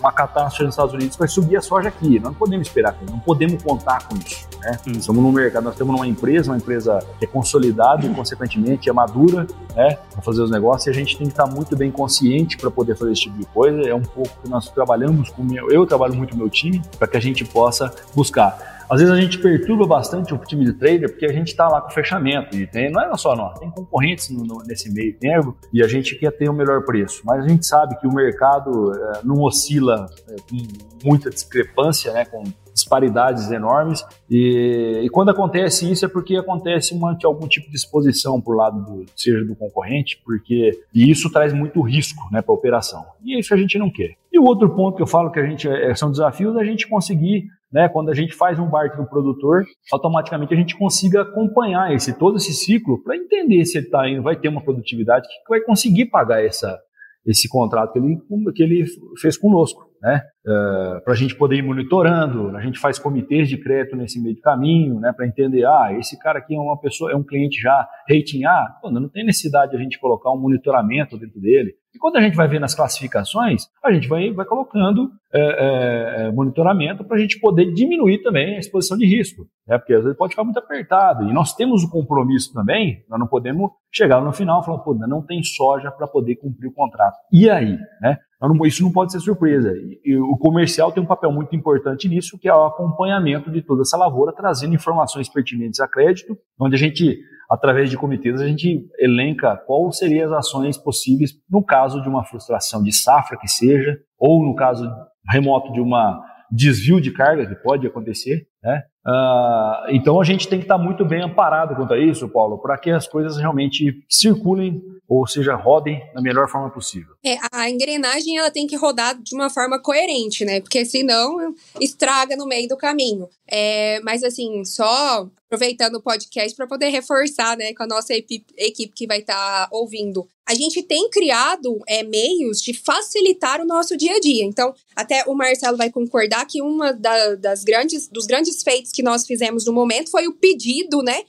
uma 0.01 0.13
catástrofe 0.13 0.65
nos 0.65 0.75
Estados 0.75 0.95
Unidos 0.95 1.17
vai 1.17 1.29
subir 1.29 1.57
a 1.57 1.61
soja 1.61 1.89
aqui. 1.89 2.19
Nós 2.19 2.25
não 2.25 2.35
podemos 2.35 2.67
esperar, 2.67 2.97
não 3.09 3.19
podemos 3.19 3.63
contar 3.63 4.07
com 4.09 4.17
isso. 4.17 4.49
Né? 4.61 4.79
Hum. 4.87 4.93
Estamos 4.93 5.23
no 5.23 5.33
mercado, 5.33 5.65
nós 5.65 5.77
temos 5.77 5.95
uma 5.95 6.07
empresa, 6.07 6.51
uma 6.51 6.57
empresa 6.57 6.99
que 7.19 7.25
é 7.25 7.29
consolidada 7.29 8.05
e, 8.05 8.09
consequentemente, 8.11 8.89
é 8.89 8.93
madura 8.93 9.47
né, 9.75 9.99
para 10.15 10.23
fazer 10.23 10.43
os 10.43 10.51
negócios 10.51 10.87
e 10.87 10.91
a 10.91 10.93
gente 10.93 11.19
tem 11.19 11.27
que 11.27 11.33
estar 11.33 11.47
muito 11.47 11.77
bem 11.77 11.91
consciente 11.91 12.57
para 12.57 12.71
poder 12.71 12.97
fazer 12.97 13.13
esse 13.13 13.23
tipo 13.23 13.39
de 13.39 13.47
coisa. 13.47 13.83
É 13.83 13.95
um 13.95 14.03
pouco 14.03 14.31
que 14.43 14.49
nós 14.49 14.71
trabalhamos 14.71 15.29
com 15.31 15.43
meu, 15.43 15.71
eu 15.71 15.85
trabalho 15.85 16.15
muito 16.15 16.33
com 16.33 16.39
meu 16.39 16.49
time 16.49 16.81
para 16.99 17.09
que 17.09 17.17
a 17.17 17.21
gente 17.21 17.45
possa 17.45 17.93
buscar. 18.15 18.75
Às 18.89 19.01
vezes 19.01 19.13
a 19.15 19.21
gente 19.21 19.39
perturba 19.39 19.87
bastante 19.87 20.35
o 20.35 20.39
time 20.39 20.65
de 20.65 20.73
trader 20.75 21.11
porque 21.11 21.25
a 21.25 21.33
gente 21.33 21.49
está 21.49 21.69
lá 21.69 21.81
com 21.81 21.91
fechamento 21.91 22.55
e 22.57 22.67
tem, 22.67 22.91
não 22.91 23.01
é 23.01 23.17
só 23.17 23.35
nós, 23.35 23.59
tem 23.59 23.71
concorrentes 23.71 24.29
no, 24.31 24.45
no, 24.45 24.59
nesse 24.65 24.93
meio 24.93 25.15
tempo 25.19 25.57
e 25.73 25.83
a 25.83 25.89
gente 25.89 26.15
quer 26.17 26.31
ter 26.31 26.49
o 26.49 26.53
melhor 26.53 26.85
preço. 26.85 27.23
Mas 27.25 27.45
a 27.45 27.49
gente 27.49 27.67
sabe 27.67 27.99
que 27.99 28.07
o 28.07 28.13
mercado 28.13 28.93
é, 28.95 29.21
não 29.25 29.41
oscila 29.41 30.07
é, 30.29 30.37
com 30.49 31.09
muita 31.09 31.31
discrepância, 31.31 32.13
né, 32.13 32.25
com 32.25 32.45
disparidades 32.75 33.51
enormes. 33.51 34.05
E, 34.29 35.03
e, 35.05 35.09
quando 35.09 35.31
acontece 35.31 35.91
isso 35.91 36.05
é 36.05 36.09
porque 36.09 36.37
acontece 36.37 36.93
uma, 36.93 37.17
algum 37.25 37.47
tipo 37.47 37.71
de 37.71 37.77
exposição 37.77 38.41
por 38.41 38.57
lado 38.57 38.85
do, 38.85 39.07
seja 39.17 39.45
do 39.45 39.55
concorrente, 39.55 40.21
porque 40.25 40.73
e 40.93 41.11
isso 41.11 41.31
traz 41.31 41.53
muito 41.53 41.81
risco 41.81 42.29
né, 42.33 42.43
para 42.43 42.53
a 42.53 42.57
operação. 42.57 43.05
E 43.25 43.39
isso 43.39 43.55
a 43.55 43.57
gente 43.57 43.79
não 43.79 43.89
quer. 43.89 44.17
E 44.33 44.39
o 44.39 44.45
outro 44.45 44.69
ponto 44.75 44.97
que 44.97 45.03
eu 45.03 45.07
falo 45.07 45.31
que 45.31 45.39
a 45.39 45.47
gente 45.47 45.69
é, 45.69 45.95
são 45.95 46.11
desafios 46.11 46.57
é 46.57 46.61
a 46.61 46.65
gente 46.65 46.89
conseguir 46.89 47.45
né, 47.73 47.89
quando 47.89 48.09
a 48.09 48.15
gente 48.15 48.33
faz 48.33 48.59
um 48.59 48.69
barter 48.69 49.01
do 49.01 49.09
produtor, 49.09 49.65
automaticamente 49.93 50.55
a 50.55 50.57
gente 50.57 50.77
consiga 50.77 51.23
acompanhar 51.23 51.93
esse 51.93 52.17
todo 52.17 52.37
esse 52.37 52.53
ciclo 52.53 53.03
para 53.03 53.17
entender 53.17 53.65
se 53.65 53.79
ele 53.79 53.89
tá 53.89 54.09
indo, 54.09 54.23
vai 54.23 54.37
ter 54.37 54.49
uma 54.49 54.63
produtividade 54.63 55.27
que 55.27 55.49
vai 55.49 55.61
conseguir 55.61 56.07
pagar 56.07 56.45
essa, 56.45 56.79
esse 57.27 57.49
contrato 57.49 57.93
que 57.93 57.99
ele, 57.99 58.21
que 58.55 58.63
ele 58.63 58.85
fez 59.21 59.37
conosco 59.37 59.91
né? 60.05 60.21
Uh, 60.47 61.03
para 61.03 61.15
a 61.15 61.17
gente 61.17 61.35
poder 61.35 61.57
ir 61.57 61.63
monitorando, 61.63 62.55
a 62.55 62.61
gente 62.61 62.79
faz 62.79 62.99
comitês 62.99 63.49
de 63.49 63.57
crédito 63.57 63.97
nesse 63.97 64.21
meio 64.21 64.35
de 64.35 64.43
caminho, 64.43 65.01
né? 65.01 65.11
Para 65.17 65.27
entender, 65.27 65.65
ah, 65.65 65.97
esse 65.99 66.19
cara 66.19 66.41
aqui 66.41 66.55
é 66.55 66.61
uma 66.61 66.79
pessoa, 66.79 67.11
é 67.11 67.17
um 67.17 67.23
cliente 67.23 67.59
já 67.59 67.89
rating 68.07 68.45
A, 68.45 68.77
quando 68.83 69.01
não 69.01 69.09
tem 69.09 69.25
necessidade 69.25 69.71
de 69.71 69.79
a 69.79 69.81
gente 69.81 69.99
colocar 69.99 70.31
um 70.31 70.39
monitoramento 70.39 71.17
dentro 71.17 71.41
dele. 71.41 71.73
E 71.95 71.99
quando 71.99 72.17
a 72.17 72.21
gente 72.21 72.37
vai 72.37 72.47
ver 72.47 72.61
nas 72.61 72.75
classificações, 72.75 73.63
a 73.83 73.93
gente 73.93 74.07
vai, 74.07 74.31
vai 74.33 74.45
colocando 74.45 75.11
é, 75.33 76.27
é, 76.27 76.33
monitoramento 76.33 77.05
para 77.05 77.17
a 77.17 77.21
gente 77.21 77.39
poder 77.39 77.73
diminuir 77.73 78.19
também 78.19 78.57
a 78.57 78.59
exposição 78.59 78.99
de 78.99 79.07
risco, 79.07 79.47
né? 79.67 79.79
porque 79.79 79.95
às 79.95 80.03
vezes 80.03 80.19
pode 80.19 80.33
ficar 80.33 80.45
muito 80.45 80.59
apertado. 80.59 81.31
E 81.31 81.33
nós 81.33 81.55
temos 81.55 81.85
o 81.85 81.91
compromisso 81.91 82.53
também, 82.53 83.05
nós 83.09 83.19
não 83.19 83.29
podemos 83.29 83.71
chegar 83.93 84.21
no 84.21 84.33
final 84.33 84.61
e 84.61 84.65
falar, 84.65 84.79
pô, 84.79 84.93
não 84.95 85.25
tem 85.25 85.41
soja 85.45 85.91
para 85.91 86.09
poder 86.09 86.35
cumprir 86.37 86.69
o 86.69 86.75
contrato. 86.75 87.17
E 87.33 87.49
aí? 87.49 87.79
Né? 88.03 88.19
Isso 88.67 88.83
não 88.83 88.93
pode 88.93 89.13
ser 89.13 89.21
surpresa. 89.21 89.73
E 90.05 90.17
o 90.17 90.37
comercial 90.37 90.93
tem 90.93 91.03
um 91.03 91.07
papel 91.07 91.33
muito 91.33 91.55
importante 91.55 92.09
nisso, 92.09 92.39
que 92.39 92.49
é 92.49 92.55
o 92.55 92.67
acompanhamento 92.67 93.51
de 93.51 93.63
toda 93.63 93.83
essa 93.83 93.97
lavoura, 93.97 94.35
trazendo 94.35 94.75
informações 94.75 95.29
pertinentes 95.29 95.81
a 95.81 95.89
crédito, 95.89 96.37
onde 96.61 96.75
a 96.75 96.79
gente, 96.79 97.19
através 97.51 97.91
de 97.91 97.97
comitês, 97.97 98.41
a 98.41 98.47
gente 98.47 98.87
elenca 98.99 99.57
quais 99.57 99.99
seriam 99.99 100.27
as 100.27 100.39
ações 100.39 100.77
possíveis 100.77 101.33
no 101.51 101.65
caso 101.65 102.03
de 102.03 102.09
uma 102.09 102.25
frustração 102.25 102.83
de 102.83 102.93
safra 102.93 103.39
que 103.39 103.49
seja, 103.49 103.97
ou 104.19 104.45
no 104.45 104.55
caso 104.55 104.91
remoto 105.31 105.73
de 105.73 105.81
uma 105.81 106.21
desvio 106.51 107.01
de 107.01 107.13
carga 107.13 107.47
que 107.47 107.63
pode 107.63 107.87
acontecer, 107.87 108.47
né? 108.63 108.83
Uh, 109.07 109.91
então 109.91 110.21
a 110.21 110.25
gente 110.25 110.49
tem 110.49 110.59
que 110.59 110.65
estar 110.65 110.79
muito 110.79 111.05
bem 111.05 111.23
amparado 111.23 111.75
quanto 111.75 111.93
a 111.93 111.99
isso, 111.99 112.29
Paulo, 112.29 112.59
para 112.59 112.79
que 112.79 112.91
as 112.91 113.07
coisas 113.07 113.37
realmente 113.37 114.03
circulem 114.09 114.83
ou 115.09 115.27
seja, 115.27 115.55
rodem 115.55 116.03
da 116.15 116.21
melhor 116.21 116.49
forma 116.49 116.71
possível. 116.71 117.15
É, 117.25 117.37
a 117.53 117.69
engrenagem 117.69 118.39
ela 118.39 118.51
tem 118.51 118.67
que 118.67 118.77
rodar 118.77 119.21
de 119.21 119.35
uma 119.35 119.51
forma 119.51 119.79
coerente, 119.79 120.45
né? 120.45 120.61
Porque 120.61 120.85
senão 120.85 121.55
estraga 121.81 122.37
no 122.37 122.47
meio 122.47 122.69
do 122.69 122.77
caminho. 122.77 123.29
É, 123.47 124.01
mas 124.01 124.25
assim, 124.25 124.65
só 124.65 125.29
aproveitando 125.47 125.97
o 125.97 126.03
podcast 126.03 126.57
para 126.57 126.67
poder 126.67 126.89
reforçar, 126.89 127.57
né, 127.57 127.75
com 127.75 127.83
a 127.83 127.87
nossa 127.87 128.15
equipe, 128.15 128.47
equipe 128.57 128.95
que 128.95 129.07
vai 129.07 129.19
estar 129.19 129.35
tá 129.35 129.69
ouvindo. 129.71 130.27
A 130.47 130.55
gente 130.55 130.83
tem 130.83 131.09
criado 131.09 131.81
é, 131.87 132.03
meios 132.03 132.61
de 132.61 132.75
facilitar 132.75 133.61
o 133.61 133.67
nosso 133.67 133.97
dia 133.97 134.17
a 134.17 134.21
dia. 134.21 134.45
Então, 134.45 134.75
até 134.95 135.25
o 135.27 135.35
Marcelo 135.35 135.77
vai 135.77 135.91
concordar 135.91 136.47
que 136.47 136.61
uma 136.61 136.93
da, 136.93 137.35
das 137.35 137.65
grandes, 137.65 138.09
dos 138.09 138.27
grandes 138.27 138.63
feitos 138.63 138.93
que 138.93 139.03
nós 139.03 139.27
fizemos 139.27 139.65
no 139.65 139.73
momento 139.73 140.11
foi 140.11 140.27
o 140.27 140.35
pedido, 140.35 141.03
né? 141.03 141.23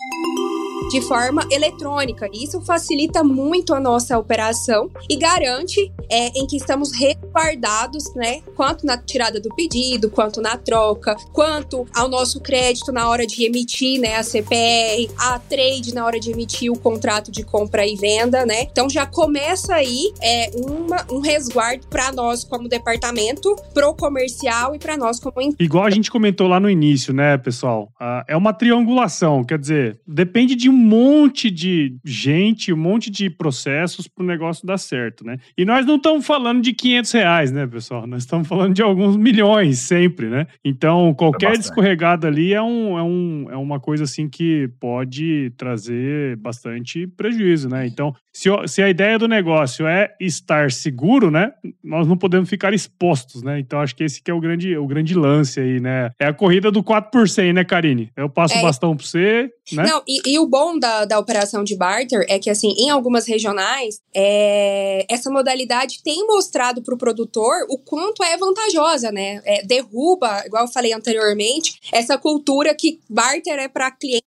De 0.89 1.01
forma 1.01 1.41
eletrônica. 1.51 2.27
Isso 2.33 2.61
facilita 2.61 3.23
muito 3.23 3.73
a 3.73 3.79
nossa 3.79 4.17
operação 4.17 4.89
e 5.09 5.15
garante 5.15 5.91
é, 6.09 6.27
em 6.39 6.47
que 6.47 6.57
estamos 6.57 6.91
resguardados, 6.91 8.13
né? 8.15 8.41
Quanto 8.55 8.85
na 8.85 8.97
tirada 8.97 9.39
do 9.39 9.49
pedido, 9.55 10.09
quanto 10.09 10.41
na 10.41 10.57
troca, 10.57 11.15
quanto 11.31 11.85
ao 11.93 12.07
nosso 12.07 12.39
crédito 12.39 12.91
na 12.91 13.07
hora 13.07 13.25
de 13.25 13.45
emitir, 13.45 13.99
né? 13.99 14.15
A 14.15 14.23
CPR, 14.23 15.09
a 15.17 15.39
trade 15.39 15.93
na 15.93 16.05
hora 16.05 16.19
de 16.19 16.31
emitir 16.31 16.71
o 16.71 16.77
contrato 16.77 17.31
de 17.31 17.43
compra 17.43 17.85
e 17.85 17.95
venda, 17.95 18.45
né? 18.45 18.63
Então 18.63 18.89
já 18.89 19.05
começa 19.05 19.75
aí 19.75 20.11
é, 20.21 20.51
uma, 20.55 21.05
um 21.11 21.19
resguardo 21.19 21.87
para 21.87 22.11
nós 22.11 22.43
como 22.43 22.67
departamento, 22.67 23.55
pro 23.73 23.93
comercial 23.93 24.73
e 24.75 24.79
para 24.79 24.97
nós 24.97 25.19
como 25.19 25.35
Igual 25.59 25.83
a 25.83 25.89
gente 25.89 26.09
comentou 26.09 26.47
lá 26.47 26.59
no 26.59 26.69
início, 26.69 27.13
né, 27.13 27.37
pessoal? 27.37 27.91
Ah, 27.99 28.23
é 28.27 28.37
uma 28.37 28.53
triangulação, 28.53 29.43
quer 29.43 29.59
dizer, 29.59 29.99
depende 30.07 30.55
de 30.55 30.69
um 30.69 30.74
monte 30.75 31.49
de 31.49 31.95
gente, 32.03 32.73
um 32.73 32.77
monte 32.77 33.09
de 33.09 33.29
processos 33.29 34.07
para 34.07 34.23
o 34.23 34.27
negócio 34.27 34.65
dar 34.65 34.77
certo, 34.77 35.25
né? 35.25 35.37
E 35.57 35.65
nós 35.65 35.85
não 35.85 35.95
estamos 35.95 36.25
falando 36.25 36.61
de 36.61 36.73
500 36.73 37.11
reais, 37.11 37.51
né, 37.51 37.65
pessoal? 37.67 38.05
Nós 38.07 38.23
estamos 38.23 38.47
falando 38.47 38.73
de 38.73 38.81
alguns 38.81 39.17
milhões 39.17 39.79
sempre, 39.79 40.27
né? 40.27 40.47
Então, 40.63 41.13
qualquer 41.13 41.53
é 41.53 41.57
descorregada 41.57 42.27
ali 42.27 42.53
é, 42.53 42.61
um, 42.61 42.97
é, 42.97 43.03
um, 43.03 43.47
é 43.51 43.57
uma 43.57 43.79
coisa 43.79 44.03
assim 44.03 44.29
que 44.29 44.69
pode 44.79 45.51
trazer 45.57 46.35
bastante 46.37 47.07
prejuízo, 47.07 47.69
né? 47.69 47.85
Então, 47.87 48.13
se, 48.33 48.49
se 48.67 48.81
a 48.81 48.89
ideia 48.89 49.17
do 49.17 49.27
negócio 49.27 49.87
é 49.87 50.13
estar 50.19 50.71
seguro, 50.71 51.31
né? 51.31 51.51
Nós 51.83 52.07
não 52.07 52.17
podemos 52.17 52.49
ficar 52.49 52.73
expostos, 52.73 53.41
né? 53.41 53.59
Então, 53.59 53.79
acho 53.79 53.95
que 53.95 54.03
esse 54.03 54.21
que 54.21 54.29
é 54.29 54.33
o 54.33 54.39
grande, 54.39 54.77
o 54.77 54.87
grande 54.87 55.13
lance 55.13 55.59
aí, 55.59 55.79
né? 55.79 56.11
É 56.19 56.27
a 56.27 56.33
corrida 56.33 56.71
do 56.71 56.83
4 56.83 57.11
por 57.11 57.29
100, 57.29 57.53
né, 57.53 57.63
Karine? 57.63 58.11
Eu 58.15 58.29
passo 58.29 58.55
é. 58.55 58.59
o 58.59 58.61
bastão 58.61 58.95
para 58.95 59.05
você, 59.05 59.49
né? 59.71 59.83
Não, 59.83 60.03
e, 60.07 60.33
e 60.33 60.39
o 60.39 60.47
bom 60.47 60.64
bom 60.65 60.79
da, 60.79 61.05
da 61.05 61.19
operação 61.19 61.63
de 61.63 61.75
barter 61.75 62.25
é 62.27 62.39
que, 62.39 62.49
assim, 62.49 62.73
em 62.77 62.89
algumas 62.89 63.27
regionais, 63.27 64.01
é, 64.15 65.05
essa 65.07 65.29
modalidade 65.29 66.01
tem 66.03 66.25
mostrado 66.25 66.81
para 66.81 66.95
o 66.95 66.97
produtor 66.97 67.53
o 67.69 67.77
quanto 67.77 68.23
é 68.23 68.35
vantajosa, 68.35 69.11
né? 69.11 69.41
É, 69.45 69.63
derruba, 69.63 70.43
igual 70.45 70.63
eu 70.63 70.71
falei 70.71 70.93
anteriormente, 70.93 71.79
essa 71.91 72.17
cultura 72.17 72.73
que 72.73 72.99
barter 73.09 73.59
é 73.59 73.67
para 73.67 73.91
cliente 73.91 74.25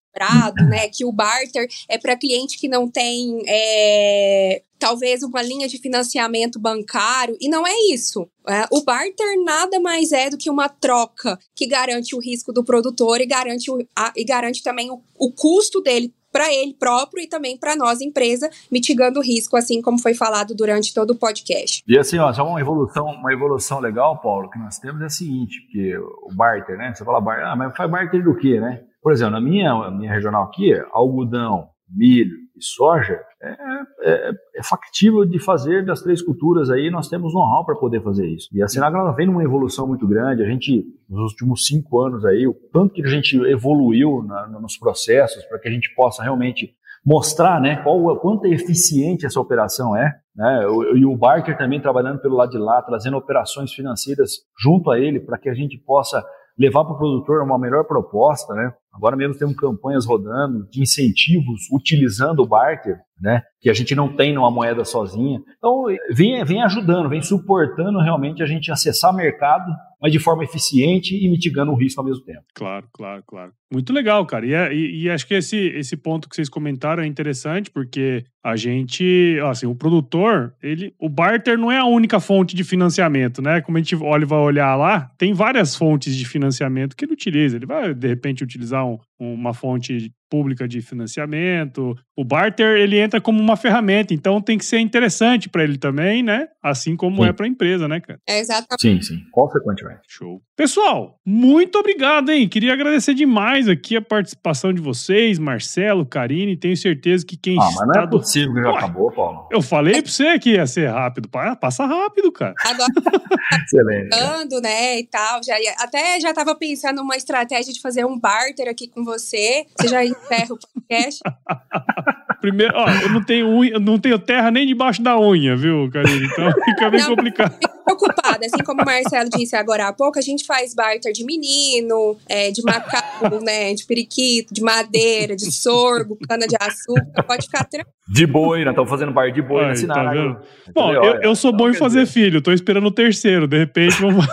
né? 0.68 0.88
Que 0.88 1.04
o 1.04 1.10
barter 1.10 1.66
é 1.88 1.98
para 1.98 2.16
cliente 2.16 2.56
que 2.56 2.68
não 2.68 2.88
tem 2.88 3.42
é, 3.48 4.62
talvez 4.78 5.24
uma 5.24 5.42
linha 5.42 5.66
de 5.66 5.78
financiamento 5.78 6.60
bancário, 6.60 7.36
e 7.40 7.48
não 7.48 7.66
é 7.66 7.74
isso. 7.92 8.28
É, 8.48 8.64
o 8.70 8.82
barter 8.82 9.42
nada 9.44 9.80
mais 9.80 10.12
é 10.12 10.30
do 10.30 10.38
que 10.38 10.48
uma 10.48 10.68
troca 10.68 11.36
que 11.54 11.66
garante 11.66 12.14
o 12.14 12.20
risco 12.20 12.52
do 12.52 12.62
produtor 12.62 13.20
e 13.20 13.26
garante, 13.26 13.70
o, 13.70 13.84
a, 13.96 14.12
e 14.16 14.24
garante 14.24 14.62
também 14.62 14.88
o, 14.88 15.02
o 15.18 15.32
custo 15.32 15.80
dele 15.80 16.12
para 16.34 16.52
ele 16.52 16.74
próprio 16.74 17.22
e 17.22 17.28
também 17.28 17.56
para 17.56 17.76
nós, 17.76 18.00
empresa, 18.00 18.50
mitigando 18.70 19.20
o 19.20 19.22
risco, 19.22 19.56
assim 19.56 19.80
como 19.80 20.00
foi 20.00 20.14
falado 20.14 20.52
durante 20.52 20.92
todo 20.92 21.12
o 21.12 21.16
podcast. 21.16 21.84
E 21.86 21.96
assim, 21.96 22.18
ó, 22.18 22.32
só 22.32 22.44
uma 22.44 22.60
evolução, 22.60 23.06
uma 23.06 23.32
evolução 23.32 23.78
legal, 23.78 24.20
Paulo, 24.20 24.50
que 24.50 24.58
nós 24.58 24.76
temos 24.80 25.00
é 25.00 25.04
a 25.04 25.08
seguinte, 25.08 25.64
que 25.70 25.96
o 25.96 26.34
barter, 26.34 26.76
né? 26.76 26.92
Você 26.92 27.04
fala 27.04 27.20
barter, 27.20 27.46
ah, 27.46 27.54
mas 27.54 27.76
faz 27.76 27.88
barter 27.88 28.24
do 28.24 28.34
quê, 28.34 28.58
né? 28.58 28.82
Por 29.00 29.12
exemplo, 29.12 29.34
na 29.34 29.40
minha, 29.40 29.88
minha 29.92 30.12
regional 30.12 30.42
aqui, 30.42 30.72
algodão, 30.92 31.68
milho 31.88 32.43
e 32.56 32.64
soja, 32.64 33.20
é, 33.42 33.56
é, 34.02 34.30
é, 34.56 34.62
factível 34.62 35.24
de 35.24 35.38
fazer 35.38 35.84
das 35.84 36.02
três 36.02 36.22
culturas 36.22 36.70
aí, 36.70 36.90
nós 36.90 37.08
temos 37.08 37.34
know-how 37.34 37.64
para 37.64 37.74
poder 37.74 38.02
fazer 38.02 38.26
isso. 38.26 38.48
E 38.52 38.62
a 38.62 38.68
Sinagra 38.68 39.12
vem 39.12 39.26
numa 39.26 39.42
evolução 39.42 39.86
muito 39.86 40.06
grande, 40.06 40.42
a 40.42 40.46
gente, 40.46 40.84
nos 41.08 41.32
últimos 41.32 41.66
cinco 41.66 42.00
anos 42.00 42.24
aí, 42.24 42.46
o 42.46 42.54
tanto 42.72 42.94
que 42.94 43.02
a 43.02 43.08
gente 43.08 43.36
evoluiu 43.36 44.22
na, 44.22 44.46
nos 44.48 44.76
processos 44.76 45.44
para 45.46 45.58
que 45.58 45.68
a 45.68 45.72
gente 45.72 45.92
possa 45.94 46.22
realmente 46.22 46.74
mostrar 47.04 47.60
né, 47.60 47.76
qual, 47.82 48.18
quanto 48.18 48.46
eficiente 48.46 49.26
essa 49.26 49.40
operação 49.40 49.94
é, 49.96 50.14
né, 50.34 50.62
e 50.96 51.04
o 51.04 51.16
Barker 51.16 51.56
também 51.58 51.80
trabalhando 51.80 52.20
pelo 52.20 52.36
lado 52.36 52.50
de 52.50 52.58
lá, 52.58 52.80
trazendo 52.80 53.16
operações 53.16 53.72
financeiras 53.72 54.30
junto 54.58 54.90
a 54.90 54.98
ele 54.98 55.20
para 55.20 55.38
que 55.38 55.50
a 55.50 55.54
gente 55.54 55.76
possa 55.76 56.24
levar 56.58 56.84
para 56.84 56.94
o 56.94 56.98
produtor 56.98 57.42
uma 57.42 57.58
melhor 57.58 57.84
proposta, 57.84 58.54
né? 58.54 58.72
Agora 58.94 59.16
mesmo 59.16 59.36
temos 59.36 59.56
campanhas 59.56 60.06
rodando 60.06 60.68
de 60.70 60.80
incentivos 60.80 61.62
utilizando 61.72 62.40
o 62.40 62.46
barter, 62.46 62.98
né? 63.20 63.42
Que 63.60 63.68
a 63.68 63.74
gente 63.74 63.94
não 63.94 64.14
tem 64.14 64.32
numa 64.32 64.50
moeda 64.50 64.84
sozinha. 64.84 65.40
Então, 65.58 65.84
vem, 66.12 66.44
vem 66.44 66.62
ajudando, 66.62 67.08
vem 67.08 67.20
suportando 67.20 67.98
realmente 67.98 68.42
a 68.42 68.46
gente 68.46 68.70
acessar 68.70 69.12
mercado 69.12 69.70
mas 70.04 70.12
de 70.12 70.18
forma 70.18 70.44
eficiente 70.44 71.16
e 71.16 71.30
mitigando 71.30 71.72
o 71.72 71.74
risco 71.74 71.98
ao 71.98 72.06
mesmo 72.06 72.22
tempo. 72.26 72.42
Claro, 72.54 72.86
claro, 72.92 73.24
claro. 73.26 73.52
Muito 73.72 73.90
legal, 73.90 74.26
cara. 74.26 74.44
E, 74.44 74.52
é, 74.52 74.70
e, 74.70 75.04
e, 75.04 75.10
acho 75.10 75.26
que 75.26 75.32
esse, 75.32 75.56
esse 75.56 75.96
ponto 75.96 76.28
que 76.28 76.36
vocês 76.36 76.50
comentaram 76.50 77.02
é 77.02 77.06
interessante, 77.06 77.70
porque 77.70 78.22
a 78.44 78.54
gente, 78.54 79.38
assim, 79.48 79.66
o 79.66 79.74
produtor, 79.74 80.54
ele, 80.62 80.94
o 81.00 81.08
barter 81.08 81.58
não 81.58 81.72
é 81.72 81.78
a 81.78 81.86
única 81.86 82.20
fonte 82.20 82.54
de 82.54 82.62
financiamento, 82.62 83.40
né? 83.40 83.62
Como 83.62 83.78
a 83.78 83.80
gente 83.80 83.96
olha, 83.96 84.26
vai 84.26 84.38
olhar 84.40 84.76
lá, 84.76 85.10
tem 85.16 85.32
várias 85.32 85.74
fontes 85.74 86.14
de 86.14 86.26
financiamento 86.26 86.94
que 86.94 87.06
ele 87.06 87.14
utiliza. 87.14 87.56
Ele 87.56 87.64
vai, 87.64 87.94
de 87.94 88.06
repente, 88.06 88.44
utilizar 88.44 88.83
um, 88.84 88.98
uma 89.18 89.54
fonte 89.54 90.12
pública 90.34 90.66
de 90.66 90.80
financiamento. 90.80 91.96
O 92.16 92.24
barter 92.24 92.76
ele 92.78 92.98
entra 92.98 93.20
como 93.20 93.40
uma 93.40 93.56
ferramenta, 93.56 94.12
então 94.12 94.40
tem 94.40 94.58
que 94.58 94.64
ser 94.64 94.80
interessante 94.80 95.48
para 95.48 95.62
ele 95.62 95.78
também, 95.78 96.24
né? 96.24 96.48
Assim 96.60 96.96
como 96.96 97.22
sim. 97.22 97.28
é 97.28 97.32
para 97.32 97.46
a 97.46 97.48
empresa, 97.48 97.86
né, 97.86 98.00
cara? 98.00 98.18
É 98.28 98.40
exatamente. 98.40 98.80
Sim, 98.80 99.00
sim, 99.00 99.22
consequentemente. 99.30 100.00
Show. 100.08 100.42
Pessoal, 100.56 101.20
muito 101.24 101.78
obrigado, 101.78 102.30
hein? 102.30 102.48
Queria 102.48 102.72
agradecer 102.72 103.14
demais 103.14 103.68
aqui 103.68 103.96
a 103.96 104.02
participação 104.02 104.72
de 104.72 104.80
vocês, 104.80 105.38
Marcelo, 105.38 106.04
Karine. 106.04 106.56
Tenho 106.56 106.76
certeza 106.76 107.24
que 107.24 107.36
quem 107.36 107.56
ah, 107.60 107.70
mas 107.76 107.88
não 107.88 108.02
é 108.02 108.06
possível 108.08 108.54
que 108.54 108.62
já 108.62 108.70
Ué, 108.70 108.76
acabou, 108.76 109.12
Paulo. 109.12 109.48
Eu 109.52 109.62
falei 109.62 110.02
para 110.02 110.10
você 110.10 110.38
que 110.38 110.54
ia 110.54 110.66
ser 110.66 110.88
rápido. 110.88 111.28
Passa 111.28 111.86
rápido, 111.86 112.32
cara. 112.32 112.54
Agora, 112.64 112.88
Excelente. 113.64 114.60
né, 114.60 114.98
e 114.98 115.06
tal. 115.06 115.42
Já 115.44 115.60
ia, 115.60 115.74
até 115.78 116.18
já 116.18 116.32
tava 116.32 116.56
pensando 116.56 116.96
numa 116.96 117.16
estratégia 117.16 117.72
de 117.72 117.80
fazer 117.80 118.04
um 118.04 118.18
barter 118.18 118.68
aqui 118.68 118.88
com 118.88 119.03
você. 119.04 119.66
Você 119.78 119.88
já 119.88 120.04
encerra 120.04 120.54
o 120.54 120.58
podcast. 120.58 121.20
Primeiro, 122.44 122.74
ó, 122.76 122.86
eu 122.90 123.08
não 123.08 123.24
tenho 123.24 123.48
unha, 123.48 123.78
não 123.78 123.98
tenho 123.98 124.18
terra 124.18 124.50
nem 124.50 124.66
debaixo 124.66 125.02
da 125.02 125.18
unha, 125.18 125.56
viu, 125.56 125.88
Karine? 125.90 126.26
Então 126.26 126.52
fica 126.62 126.90
bem 126.90 127.00
não, 127.00 127.08
complicado. 127.08 127.54
Fico 127.54 127.84
preocupada, 127.84 128.44
assim 128.44 128.62
como 128.62 128.82
o 128.82 128.84
Marcelo 128.84 129.30
disse 129.30 129.56
agora 129.56 129.88
há 129.88 129.92
pouco, 129.94 130.18
a 130.18 130.22
gente 130.22 130.44
faz 130.44 130.74
barter 130.74 131.10
de 131.12 131.24
menino, 131.24 132.18
é, 132.28 132.50
de 132.50 132.62
macaco, 132.62 133.40
né, 133.44 133.72
de 133.72 133.86
periquito, 133.86 134.52
de 134.52 134.60
madeira, 134.60 135.34
de 135.34 135.50
sorgo, 135.50 136.18
cana 136.28 136.46
de 136.46 136.54
açúcar, 136.60 137.22
pode 137.22 137.46
ficar 137.46 137.64
tranquilo. 137.64 137.94
De 138.06 138.26
boi, 138.26 138.62
nós 138.62 138.72
estamos 138.72 138.90
fazendo 138.90 139.12
bar 139.12 139.32
de 139.32 139.40
boi 139.40 139.64
Ai. 139.64 139.86
Tá 139.86 140.42
Bom, 140.74 140.92
eu, 140.92 141.22
eu, 141.22 141.34
sou 141.34 141.50
bom 141.50 141.70
em 141.70 141.74
fazer 141.74 142.04
filho, 142.04 142.42
tô 142.42 142.52
esperando 142.52 142.88
o 142.88 142.90
terceiro, 142.92 143.46
de 143.46 143.56
repente 143.56 143.98
vamos... 144.02 144.26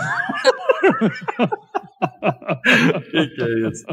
que, 3.10 3.28
que 3.28 3.42
é 3.42 3.70
isso? 3.70 3.86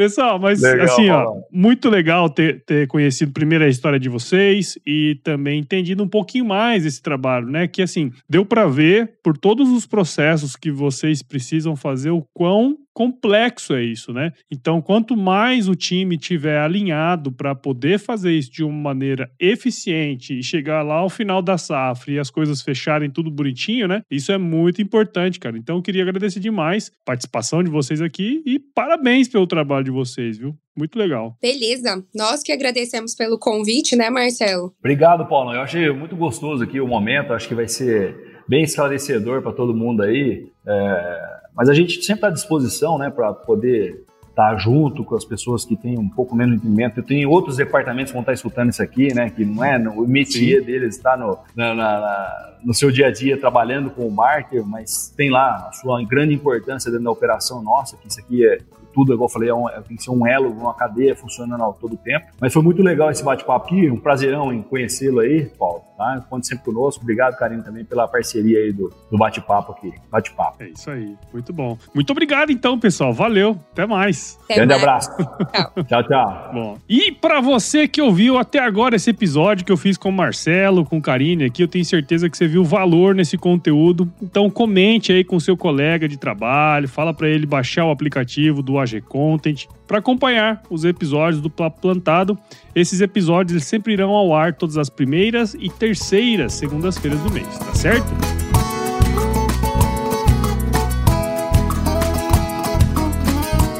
Pessoal, 0.00 0.38
mas 0.38 0.62
legal, 0.62 0.86
assim, 0.86 1.10
ó, 1.10 1.34
muito 1.52 1.90
legal 1.90 2.30
ter, 2.30 2.64
ter 2.64 2.88
conhecido 2.88 3.32
primeiro 3.32 3.64
a 3.64 3.68
história 3.68 4.00
de 4.00 4.08
vocês 4.08 4.78
e 4.86 5.20
também 5.22 5.60
entendido 5.60 6.02
um 6.02 6.08
pouquinho 6.08 6.46
mais 6.46 6.86
esse 6.86 7.02
trabalho, 7.02 7.46
né? 7.46 7.68
Que 7.68 7.82
assim, 7.82 8.10
deu 8.26 8.42
para 8.42 8.66
ver 8.66 9.18
por 9.22 9.36
todos 9.36 9.68
os 9.68 9.84
processos 9.84 10.56
que 10.56 10.70
vocês 10.70 11.22
precisam 11.22 11.76
fazer 11.76 12.08
o 12.08 12.24
quão 12.32 12.78
complexo 12.92 13.74
é 13.74 13.82
isso, 13.82 14.12
né? 14.12 14.32
Então, 14.50 14.80
quanto 14.80 15.16
mais 15.16 15.68
o 15.68 15.74
time 15.74 16.18
tiver 16.18 16.58
alinhado 16.58 17.32
para 17.32 17.54
poder 17.54 17.98
fazer 17.98 18.32
isso 18.32 18.50
de 18.50 18.64
uma 18.64 18.90
maneira 18.90 19.30
eficiente 19.38 20.38
e 20.38 20.42
chegar 20.42 20.82
lá 20.82 20.96
ao 20.96 21.08
final 21.08 21.40
da 21.40 21.56
safra 21.56 22.12
e 22.12 22.18
as 22.18 22.30
coisas 22.30 22.62
fecharem 22.62 23.10
tudo 23.10 23.30
bonitinho, 23.30 23.86
né? 23.86 24.02
Isso 24.10 24.32
é 24.32 24.38
muito 24.38 24.82
importante, 24.82 25.38
cara. 25.38 25.56
Então, 25.56 25.76
eu 25.76 25.82
queria 25.82 26.02
agradecer 26.02 26.40
demais 26.40 26.90
a 27.02 27.04
participação 27.04 27.62
de 27.62 27.70
vocês 27.70 28.00
aqui 28.00 28.42
e 28.44 28.58
parabéns 28.58 29.28
pelo 29.28 29.46
trabalho 29.46 29.84
de 29.84 29.90
vocês, 29.90 30.38
viu? 30.38 30.54
Muito 30.76 30.98
legal. 30.98 31.36
Beleza. 31.42 32.04
Nós 32.14 32.42
que 32.42 32.52
agradecemos 32.52 33.14
pelo 33.14 33.38
convite, 33.38 33.96
né, 33.96 34.08
Marcelo? 34.08 34.72
Obrigado, 34.78 35.26
Paulo. 35.26 35.52
Eu 35.52 35.60
achei 35.60 35.90
muito 35.90 36.16
gostoso 36.16 36.64
aqui 36.64 36.80
o 36.80 36.86
momento. 36.86 37.32
Acho 37.32 37.48
que 37.48 37.54
vai 37.54 37.68
ser 37.68 38.42
bem 38.48 38.62
esclarecedor 38.62 39.42
para 39.42 39.52
todo 39.52 39.74
mundo 39.74 40.02
aí. 40.02 40.46
É 40.66 41.39
mas 41.60 41.68
a 41.68 41.74
gente 41.74 42.02
sempre 42.02 42.14
está 42.14 42.28
à 42.28 42.30
disposição 42.30 42.96
né, 42.96 43.10
para 43.10 43.34
poder 43.34 44.06
estar 44.30 44.52
tá 44.52 44.56
junto 44.56 45.04
com 45.04 45.14
as 45.14 45.26
pessoas 45.26 45.62
que 45.62 45.76
têm 45.76 45.98
um 45.98 46.08
pouco 46.08 46.34
menos 46.34 46.54
de 46.54 46.60
entendimento. 46.62 47.00
Eu 47.00 47.04
tenho 47.04 47.28
outros 47.28 47.58
departamentos 47.58 48.12
que 48.12 48.14
vão 48.14 48.22
estar 48.22 48.32
tá 48.32 48.34
escutando 48.34 48.70
isso 48.70 48.82
aqui, 48.82 49.12
né? 49.12 49.28
Que 49.28 49.44
não 49.44 49.62
é 49.62 49.76
o 49.76 50.08
métier 50.08 50.64
deles 50.64 50.96
está 50.96 51.18
no, 51.18 51.36
na, 51.54 51.74
na, 51.74 52.54
no 52.64 52.72
seu 52.72 52.90
dia 52.90 53.08
a 53.08 53.12
dia 53.12 53.38
trabalhando 53.38 53.90
com 53.90 54.08
o 54.08 54.10
marketing, 54.10 54.66
mas 54.66 55.12
tem 55.14 55.28
lá 55.28 55.68
a 55.68 55.72
sua 55.72 56.02
grande 56.02 56.32
importância 56.32 56.90
dentro 56.90 57.04
da 57.04 57.10
operação 57.10 57.62
nossa, 57.62 57.94
que 57.98 58.08
isso 58.08 58.20
aqui 58.20 58.42
é 58.42 58.56
tudo, 58.94 59.12
igual 59.12 59.28
eu 59.28 59.32
falei, 59.32 59.50
é 59.50 59.54
um, 59.54 59.68
é, 59.68 59.82
tem 59.82 59.98
que 59.98 60.02
ser 60.02 60.10
um 60.10 60.26
elo, 60.26 60.50
uma 60.50 60.72
cadeia 60.72 61.14
funcionando 61.14 61.62
ao 61.62 61.74
todo 61.74 61.94
tempo. 61.98 62.24
Mas 62.40 62.54
foi 62.54 62.62
muito 62.62 62.82
legal 62.82 63.10
esse 63.10 63.22
bate-papo 63.22 63.66
aqui, 63.66 63.90
um 63.90 64.00
prazerão 64.00 64.50
em 64.50 64.62
conhecê-lo 64.62 65.20
aí, 65.20 65.44
Paulo. 65.58 65.82
Tá? 66.00 66.18
Conte 66.30 66.46
sempre 66.46 66.64
conosco. 66.64 67.02
Obrigado, 67.02 67.36
Karine, 67.36 67.62
também 67.62 67.84
pela 67.84 68.08
parceria 68.08 68.58
aí 68.58 68.72
do, 68.72 68.90
do 69.10 69.18
bate-papo 69.18 69.72
aqui. 69.72 69.92
Bate-papo. 70.10 70.62
É 70.62 70.70
isso 70.70 70.90
aí. 70.90 71.14
Muito 71.30 71.52
bom. 71.52 71.76
Muito 71.94 72.10
obrigado, 72.10 72.50
então, 72.50 72.80
pessoal. 72.80 73.12
Valeu. 73.12 73.60
Até 73.72 73.84
mais. 73.84 74.38
Até 74.44 74.54
Grande 74.54 74.70
mais. 74.70 74.82
abraço. 74.82 75.10
tchau. 75.14 75.84
tchau, 75.84 76.02
tchau. 76.04 76.50
Bom. 76.54 76.78
E 76.88 77.12
para 77.12 77.42
você 77.42 77.86
que 77.86 78.00
ouviu 78.00 78.38
até 78.38 78.60
agora 78.60 78.96
esse 78.96 79.10
episódio 79.10 79.62
que 79.62 79.70
eu 79.70 79.76
fiz 79.76 79.98
com 79.98 80.08
o 80.08 80.12
Marcelo, 80.12 80.86
com 80.86 80.96
o 80.96 81.02
Karine 81.02 81.44
aqui, 81.44 81.62
eu 81.64 81.68
tenho 81.68 81.84
certeza 81.84 82.30
que 82.30 82.36
você 82.38 82.48
viu 82.48 82.64
valor 82.64 83.14
nesse 83.14 83.36
conteúdo. 83.36 84.10
Então, 84.22 84.48
comente 84.48 85.12
aí 85.12 85.22
com 85.22 85.38
seu 85.38 85.54
colega 85.54 86.08
de 86.08 86.16
trabalho, 86.16 86.88
fala 86.88 87.12
para 87.12 87.28
ele 87.28 87.44
baixar 87.44 87.84
o 87.84 87.90
aplicativo 87.90 88.62
do 88.62 88.78
AG 88.78 89.02
Content 89.02 89.66
para 89.90 89.98
acompanhar 89.98 90.62
os 90.70 90.84
episódios 90.84 91.42
do 91.42 91.50
Papo 91.50 91.80
Plantado. 91.80 92.38
Esses 92.76 93.00
episódios 93.00 93.54
eles 93.54 93.64
sempre 93.64 93.92
irão 93.92 94.10
ao 94.10 94.32
ar 94.32 94.54
todas 94.54 94.78
as 94.78 94.88
primeiras 94.88 95.54
e 95.54 95.68
terceiras 95.68 96.52
segundas-feiras 96.52 97.18
do 97.18 97.28
mês, 97.32 97.58
tá 97.58 97.74
certo? 97.74 98.06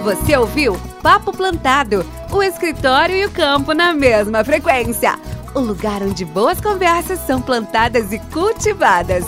Você 0.02 0.36
ouviu 0.36 0.76
Papo 1.00 1.32
Plantado, 1.32 2.04
o 2.32 2.42
escritório 2.42 3.14
e 3.14 3.26
o 3.26 3.30
campo 3.30 3.72
na 3.72 3.92
mesma 3.92 4.42
frequência. 4.42 5.16
O 5.54 5.60
lugar 5.60 6.02
onde 6.02 6.24
boas 6.24 6.60
conversas 6.60 7.20
são 7.20 7.40
plantadas 7.40 8.10
e 8.10 8.18
cultivadas. 8.18 9.24